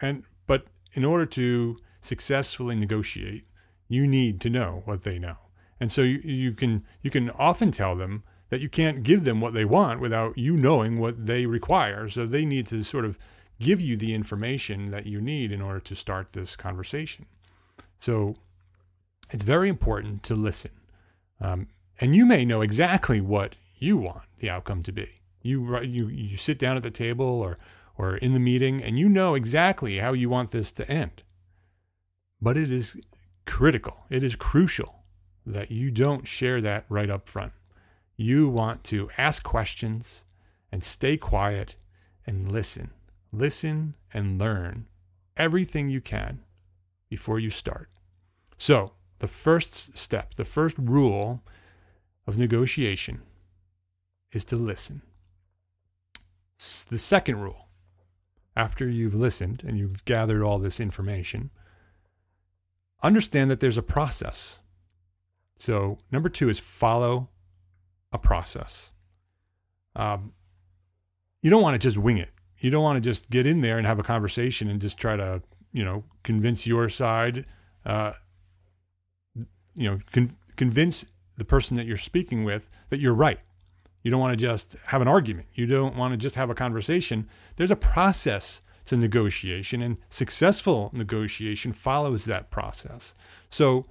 And 0.00 0.24
but 0.46 0.66
in 0.92 1.04
order 1.04 1.26
to 1.26 1.76
successfully 2.00 2.74
negotiate, 2.74 3.44
you 3.88 4.06
need 4.06 4.40
to 4.42 4.50
know 4.50 4.82
what 4.84 5.02
they 5.02 5.18
know. 5.18 5.36
And 5.80 5.90
so 5.90 6.02
you, 6.02 6.18
you 6.18 6.52
can 6.52 6.84
you 7.02 7.10
can 7.10 7.30
often 7.30 7.70
tell 7.70 7.96
them 7.96 8.22
that 8.50 8.60
you 8.60 8.68
can't 8.68 9.02
give 9.02 9.24
them 9.24 9.40
what 9.40 9.54
they 9.54 9.64
want 9.64 10.00
without 10.00 10.38
you 10.38 10.56
knowing 10.56 10.98
what 10.98 11.26
they 11.26 11.46
require. 11.46 12.08
So 12.08 12.26
they 12.26 12.44
need 12.44 12.66
to 12.66 12.82
sort 12.82 13.04
of 13.04 13.18
give 13.60 13.80
you 13.80 13.96
the 13.96 14.14
information 14.14 14.90
that 14.90 15.06
you 15.06 15.20
need 15.20 15.52
in 15.52 15.60
order 15.60 15.80
to 15.80 15.94
start 15.94 16.32
this 16.32 16.56
conversation. 16.56 17.26
So 18.00 18.34
it's 19.30 19.44
very 19.44 19.68
important 19.68 20.22
to 20.24 20.34
listen. 20.34 20.72
Um, 21.40 21.68
and 22.00 22.14
you 22.14 22.26
may 22.26 22.44
know 22.44 22.62
exactly 22.62 23.20
what 23.20 23.54
you 23.76 23.96
want 23.96 24.22
the 24.38 24.50
outcome 24.50 24.82
to 24.82 24.92
be. 24.92 25.10
You 25.42 25.80
you 25.80 26.08
you 26.08 26.36
sit 26.36 26.58
down 26.58 26.76
at 26.76 26.82
the 26.82 26.90
table 26.90 27.26
or 27.26 27.58
or 27.96 28.16
in 28.16 28.32
the 28.32 28.40
meeting 28.40 28.82
and 28.82 28.98
you 28.98 29.08
know 29.08 29.34
exactly 29.34 29.98
how 29.98 30.12
you 30.12 30.28
want 30.28 30.50
this 30.50 30.72
to 30.72 30.88
end. 30.90 31.22
But 32.40 32.56
it 32.56 32.72
is 32.72 32.96
critical. 33.46 34.06
It 34.10 34.22
is 34.22 34.36
crucial 34.36 35.04
that 35.46 35.70
you 35.70 35.90
don't 35.90 36.26
share 36.26 36.60
that 36.62 36.86
right 36.88 37.10
up 37.10 37.28
front. 37.28 37.52
You 38.16 38.48
want 38.48 38.84
to 38.84 39.10
ask 39.18 39.42
questions 39.42 40.22
and 40.72 40.82
stay 40.82 41.16
quiet 41.16 41.76
and 42.26 42.50
listen. 42.50 42.90
Listen 43.36 43.96
and 44.12 44.38
learn 44.38 44.86
everything 45.36 45.88
you 45.88 46.00
can 46.00 46.44
before 47.10 47.40
you 47.40 47.50
start. 47.50 47.90
So, 48.56 48.92
the 49.18 49.26
first 49.26 49.98
step, 49.98 50.34
the 50.36 50.44
first 50.44 50.76
rule 50.78 51.42
of 52.28 52.38
negotiation 52.38 53.22
is 54.30 54.44
to 54.44 54.56
listen. 54.56 55.02
The 56.88 56.98
second 56.98 57.40
rule 57.40 57.66
after 58.54 58.88
you've 58.88 59.16
listened 59.16 59.64
and 59.66 59.76
you've 59.76 60.04
gathered 60.04 60.44
all 60.44 60.60
this 60.60 60.78
information, 60.78 61.50
understand 63.02 63.50
that 63.50 63.58
there's 63.58 63.78
a 63.78 63.82
process. 63.82 64.60
So, 65.58 65.98
number 66.12 66.28
two 66.28 66.48
is 66.48 66.60
follow 66.60 67.30
a 68.12 68.18
process. 68.18 68.92
Um, 69.96 70.34
you 71.42 71.50
don't 71.50 71.62
want 71.62 71.74
to 71.74 71.84
just 71.84 71.98
wing 71.98 72.18
it. 72.18 72.30
You 72.64 72.70
don't 72.70 72.82
want 72.82 72.96
to 72.96 73.02
just 73.02 73.28
get 73.28 73.44
in 73.44 73.60
there 73.60 73.76
and 73.76 73.86
have 73.86 73.98
a 73.98 74.02
conversation 74.02 74.70
and 74.70 74.80
just 74.80 74.96
try 74.96 75.16
to, 75.16 75.42
you 75.74 75.84
know, 75.84 76.02
convince 76.22 76.66
your 76.66 76.88
side, 76.88 77.44
uh, 77.84 78.12
you 79.74 79.90
know, 79.90 79.98
con- 80.10 80.34
convince 80.56 81.04
the 81.36 81.44
person 81.44 81.76
that 81.76 81.84
you're 81.84 81.98
speaking 81.98 82.42
with 82.42 82.70
that 82.88 83.00
you're 83.00 83.12
right. 83.12 83.38
You 84.02 84.10
don't 84.10 84.18
want 84.18 84.32
to 84.32 84.42
just 84.42 84.76
have 84.86 85.02
an 85.02 85.08
argument. 85.08 85.48
You 85.52 85.66
don't 85.66 85.94
want 85.94 86.14
to 86.14 86.16
just 86.16 86.36
have 86.36 86.48
a 86.48 86.54
conversation. 86.54 87.28
There's 87.56 87.70
a 87.70 87.76
process 87.76 88.62
to 88.86 88.96
negotiation, 88.96 89.82
and 89.82 89.98
successful 90.08 90.88
negotiation 90.94 91.74
follows 91.74 92.24
that 92.24 92.50
process. 92.50 93.14
So 93.50 93.84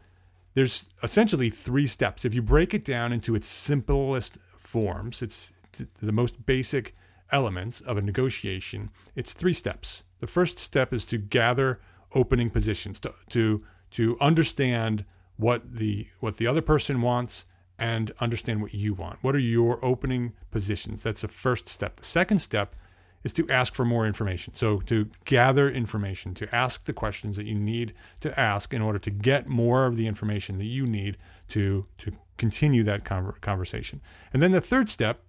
there's 0.56 0.86
essentially 1.04 1.52
three 1.52 1.86
steps. 1.86 2.26
If 2.26 2.34
you 2.34 2.42
break 2.42 2.74
it 2.74 2.84
down 2.84 3.14
into 3.14 3.36
its 3.36 3.46
simplest 3.46 4.40
forms, 4.58 5.22
it's 5.22 5.54
the 6.02 6.12
most 6.12 6.48
basic 6.48 6.96
elements 7.32 7.82
of 7.82 7.98
a 7.98 8.02
negotiation, 8.02 8.90
it's 9.16 9.34
three 9.34 9.54
steps. 9.54 10.04
The 10.20 10.28
first 10.28 10.60
step 10.60 10.94
is 10.94 11.06
to 11.06 11.18
gather 11.18 11.80
opening 12.14 12.50
positions, 12.50 13.00
to, 13.02 13.14
to, 13.30 13.64
to 13.92 14.18
understand 14.22 15.06
what 15.38 15.76
the, 15.76 16.08
what 16.20 16.38
the 16.38 16.48
other 16.48 16.62
person 16.62 17.02
wants 17.02 17.46
and 17.80 18.14
understand 18.20 18.62
what 18.62 18.74
you 18.74 18.94
want. 18.94 19.20
What 19.22 19.36
are 19.36 19.40
your 19.40 19.84
opening 19.84 20.34
positions? 20.52 21.04
That's 21.04 21.22
the 21.22 21.28
first 21.28 21.68
step. 21.68 21.98
The 21.98 22.06
second 22.06 22.40
step 22.40 22.76
is 23.24 23.34
to 23.34 23.50
ask 23.50 23.74
for 23.74 23.86
more 23.86 24.06
information. 24.06 24.54
So 24.54 24.80
to 24.82 25.10
gather 25.26 25.70
information, 25.70 26.34
to 26.36 26.56
ask 26.56 26.86
the 26.86 26.94
questions 26.94 27.36
that 27.38 27.46
you 27.46 27.56
need 27.56 27.94
to 28.20 28.38
ask 28.40 28.74
in 28.74 28.82
order 28.82 29.00
to 29.00 29.10
get 29.10 29.48
more 29.48 29.86
of 29.86 29.96
the 29.96 30.08
information 30.08 30.58
that 30.58 30.66
you 30.66 30.86
need 30.86 31.18
to 31.50 31.86
to 32.00 32.12
continue 32.38 32.84
that 32.84 33.06
conversation. 33.06 34.02
And 34.34 34.42
then 34.42 34.52
the 34.52 34.62
third 34.62 34.90
step 34.90 35.22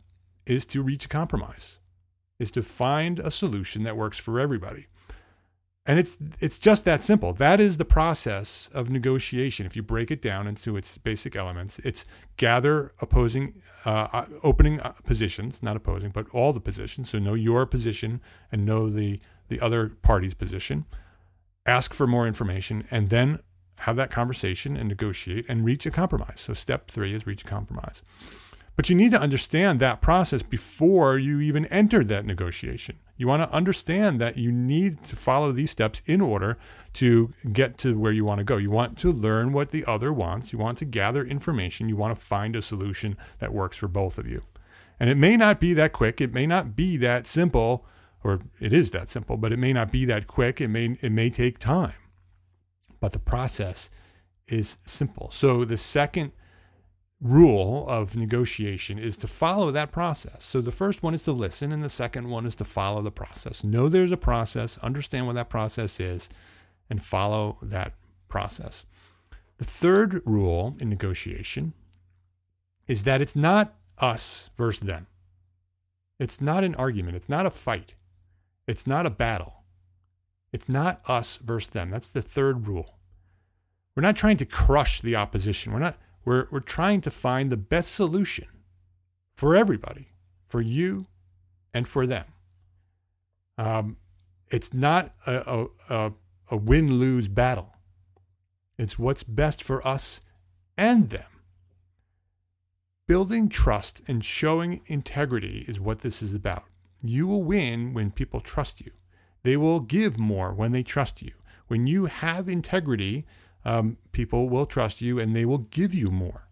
is 0.46 0.66
to 0.66 0.82
reach 0.82 1.04
a 1.04 1.08
compromise. 1.08 1.78
Is 2.38 2.50
to 2.52 2.62
find 2.62 3.20
a 3.20 3.30
solution 3.30 3.84
that 3.84 3.96
works 3.96 4.18
for 4.18 4.40
everybody. 4.40 4.86
And 5.86 5.98
it's 5.98 6.16
it's 6.40 6.58
just 6.58 6.84
that 6.86 7.02
simple. 7.02 7.32
That 7.34 7.60
is 7.60 7.76
the 7.76 7.84
process 7.84 8.70
of 8.72 8.88
negotiation. 8.88 9.66
If 9.66 9.76
you 9.76 9.82
break 9.82 10.10
it 10.10 10.22
down 10.22 10.46
into 10.46 10.76
its 10.76 10.96
basic 10.96 11.36
elements, 11.36 11.78
it's 11.84 12.06
gather 12.38 12.92
opposing, 13.00 13.62
uh, 13.84 14.08
uh, 14.12 14.26
opening 14.42 14.80
uh, 14.80 14.92
positions, 15.04 15.62
not 15.62 15.76
opposing, 15.76 16.10
but 16.10 16.26
all 16.32 16.54
the 16.54 16.60
positions. 16.60 17.10
So 17.10 17.18
know 17.18 17.34
your 17.34 17.66
position 17.66 18.22
and 18.50 18.64
know 18.64 18.88
the 18.88 19.20
the 19.48 19.60
other 19.60 19.90
party's 20.00 20.34
position. 20.34 20.86
Ask 21.66 21.92
for 21.92 22.06
more 22.06 22.26
information, 22.26 22.84
and 22.90 23.10
then 23.10 23.40
have 23.78 23.96
that 23.96 24.10
conversation 24.10 24.76
and 24.76 24.88
negotiate 24.88 25.44
and 25.48 25.64
reach 25.64 25.84
a 25.84 25.90
compromise. 25.90 26.40
So 26.40 26.54
step 26.54 26.90
three 26.90 27.14
is 27.14 27.26
reach 27.26 27.42
a 27.42 27.46
compromise. 27.46 28.00
But 28.76 28.88
you 28.88 28.96
need 28.96 29.12
to 29.12 29.20
understand 29.20 29.78
that 29.80 30.00
process 30.00 30.42
before 30.42 31.16
you 31.16 31.40
even 31.40 31.66
enter 31.66 32.02
that 32.04 32.26
negotiation. 32.26 32.98
You 33.16 33.28
want 33.28 33.42
to 33.42 33.54
understand 33.54 34.20
that 34.20 34.36
you 34.36 34.50
need 34.50 35.04
to 35.04 35.14
follow 35.14 35.52
these 35.52 35.70
steps 35.70 36.02
in 36.06 36.20
order 36.20 36.58
to 36.94 37.30
get 37.52 37.78
to 37.78 37.96
where 37.96 38.10
you 38.10 38.24
want 38.24 38.38
to 38.38 38.44
go. 38.44 38.56
You 38.56 38.72
want 38.72 38.98
to 38.98 39.12
learn 39.12 39.52
what 39.52 39.70
the 39.70 39.84
other 39.84 40.12
wants. 40.12 40.52
You 40.52 40.58
want 40.58 40.78
to 40.78 40.84
gather 40.84 41.24
information. 41.24 41.88
You 41.88 41.96
want 41.96 42.18
to 42.18 42.24
find 42.24 42.56
a 42.56 42.62
solution 42.62 43.16
that 43.38 43.54
works 43.54 43.76
for 43.76 43.86
both 43.86 44.18
of 44.18 44.26
you. 44.26 44.42
And 44.98 45.08
it 45.08 45.16
may 45.16 45.36
not 45.36 45.60
be 45.60 45.72
that 45.74 45.92
quick. 45.92 46.20
It 46.20 46.32
may 46.32 46.46
not 46.46 46.74
be 46.74 46.96
that 46.96 47.28
simple, 47.28 47.86
or 48.24 48.40
it 48.58 48.72
is 48.72 48.90
that 48.90 49.08
simple, 49.08 49.36
but 49.36 49.52
it 49.52 49.58
may 49.58 49.72
not 49.72 49.92
be 49.92 50.04
that 50.06 50.26
quick. 50.26 50.60
It 50.60 50.68
may, 50.68 50.98
it 51.00 51.12
may 51.12 51.30
take 51.30 51.58
time. 51.58 51.94
But 52.98 53.12
the 53.12 53.20
process 53.20 53.90
is 54.48 54.78
simple. 54.84 55.30
So 55.30 55.64
the 55.64 55.76
second 55.76 56.32
rule 57.24 57.86
of 57.88 58.16
negotiation 58.16 58.98
is 58.98 59.16
to 59.16 59.26
follow 59.26 59.70
that 59.70 59.90
process. 59.90 60.44
So 60.44 60.60
the 60.60 60.70
first 60.70 61.02
one 61.02 61.14
is 61.14 61.22
to 61.22 61.32
listen, 61.32 61.72
and 61.72 61.82
the 61.82 61.88
second 61.88 62.28
one 62.28 62.44
is 62.44 62.54
to 62.56 62.64
follow 62.64 63.00
the 63.00 63.10
process. 63.10 63.64
Know 63.64 63.88
there's 63.88 64.12
a 64.12 64.16
process, 64.18 64.76
understand 64.78 65.26
what 65.26 65.34
that 65.34 65.48
process 65.48 65.98
is, 65.98 66.28
and 66.90 67.02
follow 67.02 67.56
that 67.62 67.94
process. 68.28 68.84
The 69.56 69.64
third 69.64 70.20
rule 70.26 70.76
in 70.78 70.90
negotiation 70.90 71.72
is 72.86 73.04
that 73.04 73.22
it's 73.22 73.34
not 73.34 73.74
us 73.96 74.50
versus 74.58 74.80
them. 74.80 75.06
It's 76.20 76.42
not 76.42 76.62
an 76.62 76.74
argument. 76.74 77.16
It's 77.16 77.28
not 77.28 77.46
a 77.46 77.50
fight. 77.50 77.94
It's 78.68 78.86
not 78.86 79.06
a 79.06 79.10
battle. 79.10 79.64
It's 80.52 80.68
not 80.68 81.00
us 81.08 81.38
versus 81.42 81.70
them. 81.70 81.90
That's 81.90 82.08
the 82.08 82.22
third 82.22 82.68
rule. 82.68 82.98
We're 83.96 84.02
not 84.02 84.16
trying 84.16 84.36
to 84.38 84.46
crush 84.46 85.00
the 85.00 85.16
opposition. 85.16 85.72
We're 85.72 85.78
not 85.78 85.98
we're, 86.24 86.46
we're 86.50 86.60
trying 86.60 87.00
to 87.02 87.10
find 87.10 87.50
the 87.50 87.56
best 87.56 87.92
solution 87.92 88.48
for 89.34 89.56
everybody, 89.56 90.06
for 90.48 90.60
you 90.60 91.06
and 91.72 91.86
for 91.86 92.06
them. 92.06 92.24
Um, 93.58 93.96
it's 94.50 94.72
not 94.72 95.14
a, 95.26 95.66
a, 95.88 96.12
a 96.50 96.56
win 96.56 96.98
lose 96.98 97.28
battle, 97.28 97.74
it's 98.78 98.98
what's 98.98 99.22
best 99.22 99.62
for 99.62 99.86
us 99.86 100.20
and 100.76 101.10
them. 101.10 101.24
Building 103.06 103.48
trust 103.48 104.00
and 104.08 104.24
showing 104.24 104.80
integrity 104.86 105.64
is 105.68 105.78
what 105.78 106.00
this 106.00 106.22
is 106.22 106.32
about. 106.32 106.64
You 107.02 107.26
will 107.26 107.42
win 107.42 107.92
when 107.92 108.10
people 108.10 108.40
trust 108.40 108.80
you. 108.80 108.90
They 109.42 109.58
will 109.58 109.80
give 109.80 110.18
more 110.18 110.54
when 110.54 110.72
they 110.72 110.82
trust 110.82 111.20
you. 111.20 111.32
When 111.66 111.86
you 111.86 112.06
have 112.06 112.48
integrity, 112.48 113.26
um, 113.64 113.96
people 114.12 114.48
will 114.48 114.66
trust 114.66 115.00
you 115.00 115.18
and 115.18 115.34
they 115.34 115.44
will 115.44 115.58
give 115.58 115.94
you 115.94 116.08
more. 116.08 116.48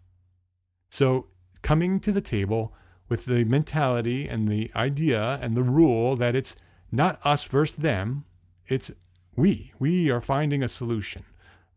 So, 0.89 1.27
coming 1.61 1.99
to 2.01 2.11
the 2.11 2.21
table 2.21 2.73
with 3.09 3.25
the 3.25 3.43
mentality 3.45 4.27
and 4.27 4.47
the 4.47 4.71
idea 4.75 5.39
and 5.41 5.55
the 5.55 5.63
rule 5.63 6.15
that 6.15 6.35
it's 6.35 6.55
not 6.91 7.19
us 7.23 7.43
versus 7.43 7.75
them, 7.77 8.25
it's 8.67 8.91
we. 9.35 9.73
We 9.79 10.09
are 10.09 10.21
finding 10.21 10.63
a 10.63 10.67
solution 10.67 11.23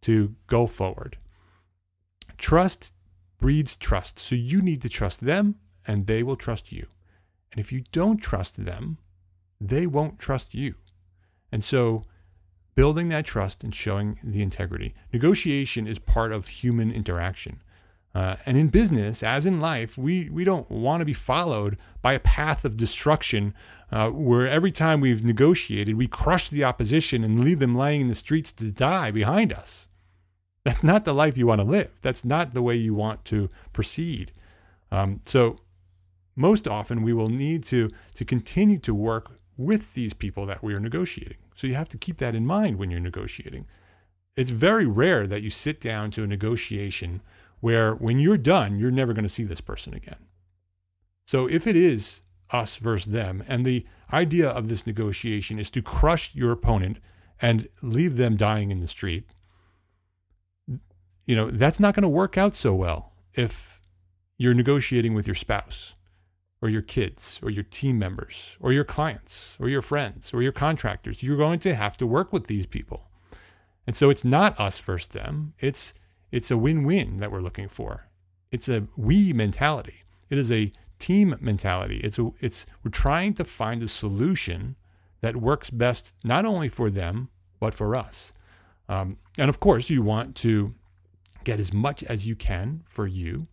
to 0.02 0.34
go 0.46 0.66
forward. 0.66 1.18
Trust 2.38 2.92
breeds 3.38 3.76
trust. 3.76 4.18
So, 4.18 4.34
you 4.34 4.60
need 4.60 4.82
to 4.82 4.88
trust 4.88 5.24
them 5.24 5.56
and 5.86 6.06
they 6.06 6.22
will 6.22 6.36
trust 6.36 6.72
you. 6.72 6.86
And 7.52 7.60
if 7.60 7.72
you 7.72 7.84
don't 7.92 8.18
trust 8.18 8.64
them, 8.64 8.98
they 9.60 9.86
won't 9.86 10.18
trust 10.18 10.54
you. 10.54 10.74
And 11.50 11.62
so, 11.64 12.02
building 12.76 13.08
that 13.08 13.24
trust 13.24 13.64
and 13.64 13.74
showing 13.74 14.20
the 14.22 14.42
integrity. 14.42 14.94
Negotiation 15.12 15.88
is 15.88 15.98
part 15.98 16.30
of 16.30 16.46
human 16.46 16.92
interaction. 16.92 17.60
Uh, 18.14 18.36
and 18.46 18.56
in 18.56 18.68
business, 18.68 19.22
as 19.22 19.44
in 19.44 19.60
life, 19.60 19.98
we, 19.98 20.30
we 20.30 20.44
don't 20.44 20.70
want 20.70 21.00
to 21.00 21.04
be 21.04 21.12
followed 21.12 21.78
by 22.00 22.12
a 22.12 22.20
path 22.20 22.64
of 22.64 22.76
destruction 22.76 23.52
uh, 23.90 24.08
where 24.08 24.48
every 24.48 24.72
time 24.72 25.00
we've 25.00 25.24
negotiated, 25.24 25.96
we 25.96 26.06
crush 26.06 26.48
the 26.48 26.64
opposition 26.64 27.24
and 27.24 27.40
leave 27.40 27.58
them 27.58 27.74
lying 27.74 28.02
in 28.02 28.06
the 28.06 28.14
streets 28.14 28.52
to 28.52 28.70
die 28.70 29.10
behind 29.10 29.52
us. 29.52 29.88
That's 30.64 30.82
not 30.82 31.04
the 31.04 31.14
life 31.14 31.36
you 31.36 31.46
want 31.46 31.60
to 31.60 31.66
live. 31.66 31.90
That's 32.02 32.24
not 32.24 32.54
the 32.54 32.62
way 32.62 32.74
you 32.74 32.94
want 32.94 33.24
to 33.26 33.48
proceed. 33.72 34.32
Um, 34.90 35.20
so, 35.24 35.56
most 36.34 36.66
often, 36.66 37.02
we 37.02 37.12
will 37.12 37.28
need 37.28 37.64
to, 37.64 37.88
to 38.14 38.24
continue 38.24 38.78
to 38.78 38.94
work 38.94 39.30
with 39.56 39.94
these 39.94 40.12
people 40.12 40.44
that 40.46 40.62
we 40.62 40.74
are 40.74 40.80
negotiating. 40.80 41.38
So 41.56 41.66
you 41.66 41.74
have 41.74 41.88
to 41.88 41.98
keep 41.98 42.18
that 42.18 42.34
in 42.34 42.46
mind 42.46 42.78
when 42.78 42.90
you're 42.90 43.00
negotiating. 43.00 43.66
It's 44.36 44.50
very 44.50 44.86
rare 44.86 45.26
that 45.26 45.42
you 45.42 45.50
sit 45.50 45.80
down 45.80 46.10
to 46.12 46.22
a 46.22 46.26
negotiation 46.26 47.22
where 47.60 47.94
when 47.94 48.18
you're 48.18 48.36
done, 48.36 48.78
you're 48.78 48.90
never 48.90 49.14
going 49.14 49.24
to 49.24 49.30
see 49.30 49.44
this 49.44 49.62
person 49.62 49.94
again. 49.94 50.18
So 51.26 51.46
if 51.46 51.66
it 51.66 51.74
is 51.74 52.20
us 52.50 52.76
versus 52.76 53.10
them, 53.10 53.42
and 53.48 53.64
the 53.64 53.86
idea 54.12 54.48
of 54.48 54.68
this 54.68 54.86
negotiation 54.86 55.58
is 55.58 55.70
to 55.70 55.82
crush 55.82 56.34
your 56.34 56.52
opponent 56.52 56.98
and 57.40 57.68
leave 57.82 58.16
them 58.16 58.36
dying 58.36 58.70
in 58.70 58.80
the 58.80 58.86
street, 58.86 59.24
you 61.24 61.34
know, 61.34 61.50
that's 61.50 61.80
not 61.80 61.94
going 61.94 62.02
to 62.02 62.08
work 62.08 62.36
out 62.38 62.54
so 62.54 62.74
well 62.74 63.12
if 63.32 63.80
you're 64.36 64.54
negotiating 64.54 65.14
with 65.14 65.26
your 65.26 65.34
spouse 65.34 65.94
or 66.62 66.68
your 66.68 66.82
kids 66.82 67.38
or 67.42 67.50
your 67.50 67.64
team 67.64 67.98
members 67.98 68.56
or 68.60 68.72
your 68.72 68.84
clients 68.84 69.56
or 69.60 69.68
your 69.68 69.82
friends 69.82 70.32
or 70.32 70.42
your 70.42 70.52
contractors. 70.52 71.22
You're 71.22 71.36
going 71.36 71.58
to 71.60 71.74
have 71.74 71.96
to 71.98 72.06
work 72.06 72.32
with 72.32 72.46
these 72.46 72.66
people. 72.66 73.08
And 73.86 73.94
so 73.94 74.10
it's 74.10 74.24
not 74.24 74.58
us 74.58 74.78
versus 74.78 75.08
them. 75.08 75.54
It's 75.58 75.92
it's 76.32 76.50
a 76.50 76.56
win-win 76.56 77.18
that 77.18 77.30
we're 77.30 77.40
looking 77.40 77.68
for. 77.68 78.08
It's 78.50 78.68
a 78.68 78.86
we 78.96 79.32
mentality. 79.32 80.02
It 80.28 80.38
is 80.38 80.50
a 80.50 80.72
team 80.98 81.36
mentality. 81.40 82.00
It's 82.02 82.18
a 82.18 82.30
it's 82.40 82.66
we're 82.82 82.90
trying 82.90 83.34
to 83.34 83.44
find 83.44 83.82
a 83.82 83.88
solution 83.88 84.76
that 85.20 85.36
works 85.36 85.70
best 85.70 86.12
not 86.24 86.44
only 86.44 86.68
for 86.68 86.90
them 86.90 87.28
but 87.60 87.74
for 87.74 87.94
us. 87.94 88.32
Um, 88.88 89.18
and 89.38 89.48
of 89.48 89.60
course, 89.60 89.90
you 89.90 90.02
want 90.02 90.36
to 90.36 90.70
get 91.44 91.60
as 91.60 91.72
much 91.72 92.02
as 92.04 92.26
you 92.26 92.34
can 92.34 92.82
for 92.86 93.06
you 93.06 93.46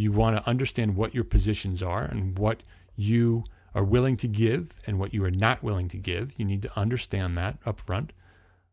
you 0.00 0.12
want 0.12 0.36
to 0.36 0.48
understand 0.48 0.96
what 0.96 1.14
your 1.14 1.24
positions 1.24 1.82
are 1.82 2.04
and 2.04 2.38
what 2.38 2.62
you 2.96 3.44
are 3.74 3.84
willing 3.84 4.16
to 4.16 4.28
give 4.28 4.72
and 4.86 4.98
what 4.98 5.14
you 5.14 5.24
are 5.24 5.30
not 5.30 5.62
willing 5.62 5.88
to 5.88 5.96
give. 5.96 6.38
You 6.38 6.44
need 6.44 6.62
to 6.62 6.78
understand 6.78 7.36
that 7.38 7.58
up 7.64 7.80
front. 7.80 8.12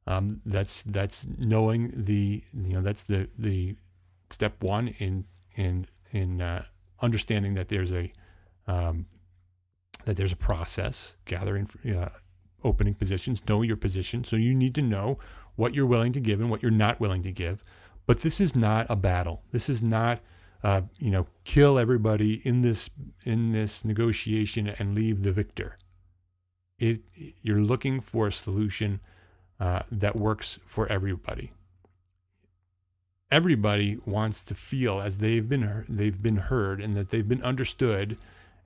Um, 0.07 0.41
that's 0.45 0.83
that's 0.83 1.25
knowing 1.37 1.91
the 1.95 2.43
you 2.53 2.73
know 2.73 2.81
that's 2.81 3.03
the 3.03 3.27
the 3.37 3.75
step 4.29 4.63
one 4.63 4.89
in 4.99 5.25
in 5.55 5.85
in 6.11 6.41
uh, 6.41 6.63
understanding 7.01 7.55
that 7.55 7.67
there's 7.67 7.91
a 7.91 8.11
um, 8.67 9.05
that 10.05 10.15
there's 10.15 10.31
a 10.31 10.37
process, 10.37 11.15
gathering, 11.25 11.69
uh, 11.95 12.09
opening 12.63 12.93
positions, 12.93 13.41
know 13.47 13.61
your 13.61 13.75
position. 13.75 14.23
So 14.23 14.35
you 14.35 14.55
need 14.55 14.73
to 14.75 14.81
know 14.81 15.19
what 15.55 15.73
you're 15.73 15.85
willing 15.85 16.13
to 16.13 16.19
give 16.19 16.39
and 16.39 16.49
what 16.49 16.61
you're 16.61 16.71
not 16.71 16.99
willing 16.99 17.23
to 17.23 17.31
give. 17.31 17.63
But 18.05 18.21
this 18.21 18.39
is 18.39 18.55
not 18.55 18.87
a 18.89 18.95
battle. 18.95 19.43
This 19.51 19.67
is 19.69 19.83
not, 19.83 20.21
uh, 20.63 20.81
you 20.99 21.11
know, 21.11 21.27
kill 21.43 21.77
everybody 21.77 22.41
in 22.45 22.61
this 22.61 22.89
in 23.23 23.51
this 23.51 23.85
negotiation 23.85 24.67
and 24.67 24.95
leave 24.95 25.23
the 25.23 25.31
victor. 25.31 25.75
It 26.79 27.01
you're 27.41 27.61
looking 27.61 28.01
for 28.01 28.27
a 28.27 28.31
solution 28.31 28.99
uh, 29.59 29.81
that 29.91 30.15
works 30.15 30.59
for 30.65 30.87
everybody. 30.87 31.51
Everybody 33.29 33.97
wants 34.05 34.43
to 34.45 34.55
feel 34.55 35.01
as 35.01 35.17
they've 35.17 35.47
been 35.47 35.85
they've 35.89 36.21
been 36.21 36.37
heard 36.37 36.81
and 36.81 36.95
that 36.95 37.09
they've 37.09 37.27
been 37.27 37.43
understood, 37.43 38.17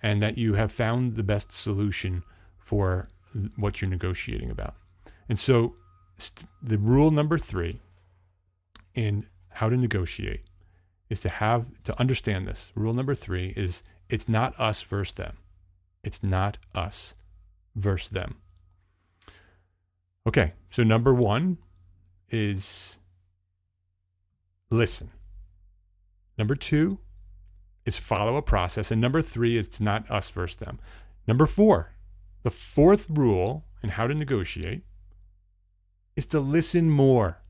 and 0.02 0.22
that 0.22 0.38
you 0.38 0.54
have 0.54 0.72
found 0.72 1.16
the 1.16 1.24
best 1.24 1.52
solution 1.52 2.24
for 2.58 3.08
what 3.56 3.82
you're 3.82 3.90
negotiating 3.90 4.52
about. 4.52 4.76
And 5.28 5.40
so, 5.40 5.76
st- 6.18 6.50
the 6.62 6.78
rule 6.78 7.12
number 7.12 7.38
three 7.38 7.80
in 8.94 9.26
how 9.50 9.70
to 9.70 9.78
negotiate 9.78 10.42
is 11.12 11.20
to 11.20 11.30
have 11.30 11.70
to 11.84 12.00
understand 12.00 12.48
this. 12.48 12.72
Rule 12.74 12.94
number 12.94 13.14
three 13.14 13.54
is 13.58 13.84
it's 14.10 14.30
not 14.30 14.58
us 14.58 14.82
versus 14.82 15.14
them. 15.14 15.38
It's 16.06 16.24
not 16.24 16.58
us 16.74 17.16
versus 17.76 18.10
them. 18.10 18.38
Okay, 20.26 20.54
so 20.70 20.84
number 20.84 21.14
one 21.14 21.58
is 22.30 22.98
listen. 24.70 25.12
Number 26.38 26.56
two 26.56 26.98
is 27.86 27.98
follow 27.98 28.38
a 28.38 28.42
process. 28.42 28.90
And 28.90 29.02
number 29.02 29.22
three 29.22 29.58
is 29.58 29.68
it's 29.68 29.82
not 29.82 30.10
us 30.10 30.30
versus 30.30 30.58
them. 30.58 30.80
Number 31.28 31.46
four, 31.46 31.92
the 32.44 32.52
fourth 32.52 33.10
rule 33.10 33.66
in 33.84 33.90
how 33.90 34.08
to 34.08 34.14
negotiate 34.14 34.84
is 36.16 36.26
to 36.28 36.40
listen 36.40 36.90
more. 36.90 37.42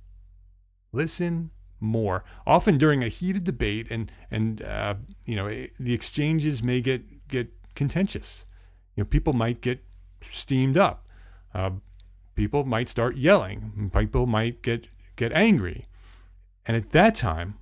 Listen 0.92 1.52
more. 1.82 2.24
Often 2.48 2.78
during 2.78 3.04
a 3.04 3.10
heated 3.10 3.44
debate, 3.44 3.88
and 3.90 4.12
and 4.30 4.62
uh, 4.62 4.96
you 5.26 5.36
know 5.36 5.48
the 5.80 5.94
exchanges 5.94 6.64
may 6.64 6.80
get 6.80 7.28
get 7.28 7.52
contentious. 7.76 8.46
You 8.96 9.04
know, 9.04 9.08
people 9.08 9.34
might 9.34 9.62
get 9.62 9.84
steamed 10.22 10.78
up. 10.78 11.08
Uh, 11.54 11.72
people 12.36 12.64
might 12.64 12.88
start 12.88 13.18
yelling. 13.18 13.92
People 13.94 14.28
might 14.28 14.62
get 14.62 14.88
get 15.16 15.34
angry. 15.34 15.88
And 16.66 16.78
at 16.78 16.92
that 16.92 17.16
time, 17.16 17.56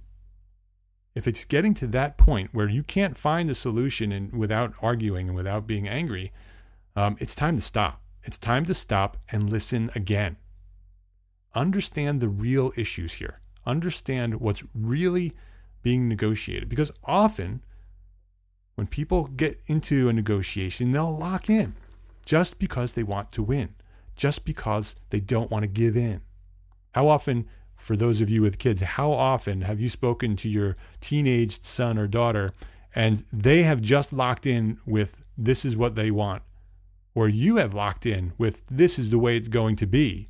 if 1.16 1.28
it's 1.28 1.46
getting 1.46 1.74
to 1.76 1.88
that 1.88 2.18
point 2.18 2.50
where 2.54 2.70
you 2.70 2.84
can't 2.84 3.18
find 3.18 3.50
the 3.50 3.56
solution 3.56 4.12
and 4.12 4.32
without 4.34 4.74
arguing 4.82 5.28
and 5.28 5.36
without 5.36 5.66
being 5.66 5.88
angry, 5.88 6.32
um, 6.96 7.16
it's 7.20 7.36
time 7.36 7.56
to 7.56 7.62
stop. 7.62 8.02
It's 8.24 8.38
time 8.38 8.66
to 8.66 8.74
stop 8.74 9.18
and 9.32 9.50
listen 9.50 9.90
again. 9.96 10.38
Understand 11.56 12.20
the 12.20 12.30
real 12.30 12.72
issues 12.78 13.14
here. 13.14 13.40
Understand 13.66 14.39
what's 14.39 14.63
really 14.74 15.34
being 15.82 16.08
negotiated. 16.08 16.70
Because 16.70 16.92
often, 17.04 17.62
when 18.75 18.88
people 18.88 19.25
get 19.25 19.60
into 19.68 20.10
a 20.10 20.13
negotiation, 20.13 20.92
they'll 20.92 21.16
lock 21.16 21.50
in 21.50 21.75
just 22.25 22.60
because 22.60 22.94
they 22.94 23.04
want 23.04 23.32
to 23.32 23.44
win 23.44 23.75
just 24.20 24.44
because 24.44 24.96
they 25.12 25.22
don't 25.22 25.50
want 25.50 25.63
to 25.63 25.68
give 25.68 25.96
in. 25.96 26.20
How 26.92 27.08
often, 27.08 27.48
for 27.78 27.96
those 27.96 28.20
of 28.20 28.30
you 28.30 28.42
with 28.42 28.60
kids, 28.60 28.82
how 28.82 29.13
often 29.13 29.62
have 29.62 29.80
you 29.80 29.88
spoken 29.88 30.36
to 30.36 30.50
your 30.50 30.75
teenage 31.00 31.63
son 31.63 31.98
or 31.98 32.06
daughter 32.06 32.51
and 32.94 33.24
they 33.32 33.63
have 33.63 33.80
just 33.80 34.12
locked 34.12 34.46
in 34.46 34.78
with 34.86 35.25
this 35.38 35.63
is 35.63 35.78
what 35.78 35.96
they 35.96 36.12
want, 36.12 36.44
or 37.16 37.30
you 37.30 37.56
have 37.56 37.74
locked 37.74 38.05
in 38.05 38.33
with 38.38 38.64
this 38.70 39.00
is 39.00 39.10
the 39.10 39.18
way 39.18 39.38
it's 39.38 39.48
going 39.48 39.77
to 39.77 39.88
be? 39.88 40.27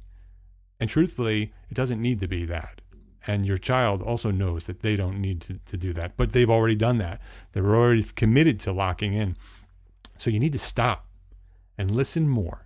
And 0.79 0.87
truthfully, 0.87 1.51
it 1.71 1.73
doesn't 1.73 1.99
need 1.99 2.19
to 2.19 2.27
be 2.27 2.45
that. 2.45 2.81
And 3.27 3.45
your 3.45 3.57
child 3.57 4.01
also 4.01 4.31
knows 4.31 4.65
that 4.65 4.81
they 4.81 4.95
don't 4.95 5.19
need 5.19 5.41
to, 5.41 5.59
to 5.65 5.77
do 5.77 5.93
that, 5.93 6.15
but 6.17 6.31
they've 6.31 6.49
already 6.49 6.75
done 6.75 6.97
that. 6.99 7.21
They're 7.51 7.75
already 7.75 8.03
committed 8.03 8.59
to 8.61 8.71
locking 8.71 9.13
in. 9.13 9.37
So 10.17 10.29
you 10.29 10.39
need 10.39 10.53
to 10.53 10.59
stop 10.59 11.05
and 11.77 11.91
listen 11.91 12.27
more 12.27 12.65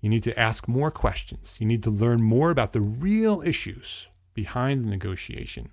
you 0.00 0.08
need 0.08 0.22
to 0.24 0.38
ask 0.38 0.66
more 0.66 0.90
questions. 0.90 1.56
You 1.58 1.66
need 1.66 1.82
to 1.82 1.90
learn 1.90 2.22
more 2.22 2.50
about 2.50 2.72
the 2.72 2.80
real 2.80 3.42
issues 3.42 4.08
behind 4.32 4.84
the 4.84 4.88
negotiation 4.88 5.70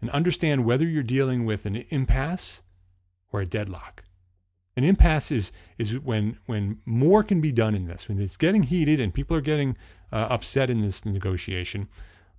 and 0.00 0.10
understand 0.10 0.64
whether 0.64 0.86
you're 0.86 1.02
dealing 1.02 1.46
with 1.46 1.64
an 1.64 1.84
impasse 1.88 2.62
or 3.32 3.40
a 3.40 3.46
deadlock. 3.46 4.04
An 4.76 4.84
impasse 4.84 5.30
is, 5.30 5.52
is 5.78 5.98
when, 5.98 6.38
when 6.46 6.80
more 6.84 7.22
can 7.22 7.40
be 7.40 7.52
done 7.52 7.74
in 7.74 7.86
this, 7.86 8.08
when 8.08 8.20
it's 8.20 8.36
getting 8.36 8.64
heated 8.64 9.00
and 9.00 9.14
people 9.14 9.36
are 9.36 9.42
getting 9.42 9.76
uh, 10.10 10.16
upset 10.30 10.70
in 10.70 10.82
this 10.82 11.04
negotiation. 11.04 11.88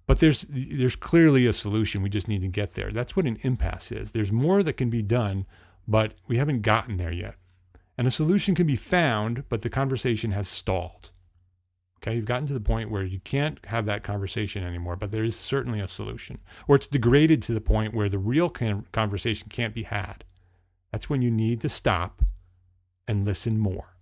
But 0.05 0.19
there's, 0.19 0.45
there's 0.49 0.95
clearly 0.95 1.47
a 1.47 1.53
solution. 1.53 2.01
We 2.01 2.09
just 2.09 2.27
need 2.27 2.41
to 2.41 2.47
get 2.47 2.73
there. 2.73 2.91
That's 2.91 3.15
what 3.15 3.25
an 3.25 3.39
impasse 3.41 3.91
is. 3.91 4.11
There's 4.11 4.31
more 4.31 4.61
that 4.61 4.73
can 4.73 4.89
be 4.89 5.01
done, 5.01 5.45
but 5.87 6.13
we 6.27 6.37
haven't 6.37 6.61
gotten 6.61 6.97
there 6.97 7.11
yet. 7.11 7.35
And 7.97 8.07
a 8.07 8.11
solution 8.11 8.55
can 8.55 8.67
be 8.67 8.75
found, 8.75 9.43
but 9.49 9.61
the 9.61 9.69
conversation 9.69 10.31
has 10.31 10.49
stalled. 10.49 11.11
Okay, 12.01 12.17
you've 12.17 12.25
gotten 12.25 12.47
to 12.47 12.53
the 12.53 12.59
point 12.59 12.91
where 12.91 13.03
you 13.03 13.21
can't 13.21 13.59
have 13.67 13.85
that 13.85 14.03
conversation 14.03 14.61
anymore, 14.61 14.97
but 14.97 15.11
there 15.11 15.23
is 15.23 15.37
certainly 15.37 15.79
a 15.79 15.87
solution. 15.87 16.39
Or 16.67 16.75
it's 16.75 16.87
degraded 16.87 17.41
to 17.43 17.53
the 17.53 17.61
point 17.61 17.93
where 17.93 18.09
the 18.09 18.19
real 18.19 18.49
conversation 18.49 19.47
can't 19.49 19.73
be 19.73 19.83
had. 19.83 20.25
That's 20.91 21.09
when 21.09 21.21
you 21.21 21.31
need 21.31 21.61
to 21.61 21.69
stop 21.69 22.21
and 23.07 23.23
listen 23.23 23.57
more. 23.57 23.92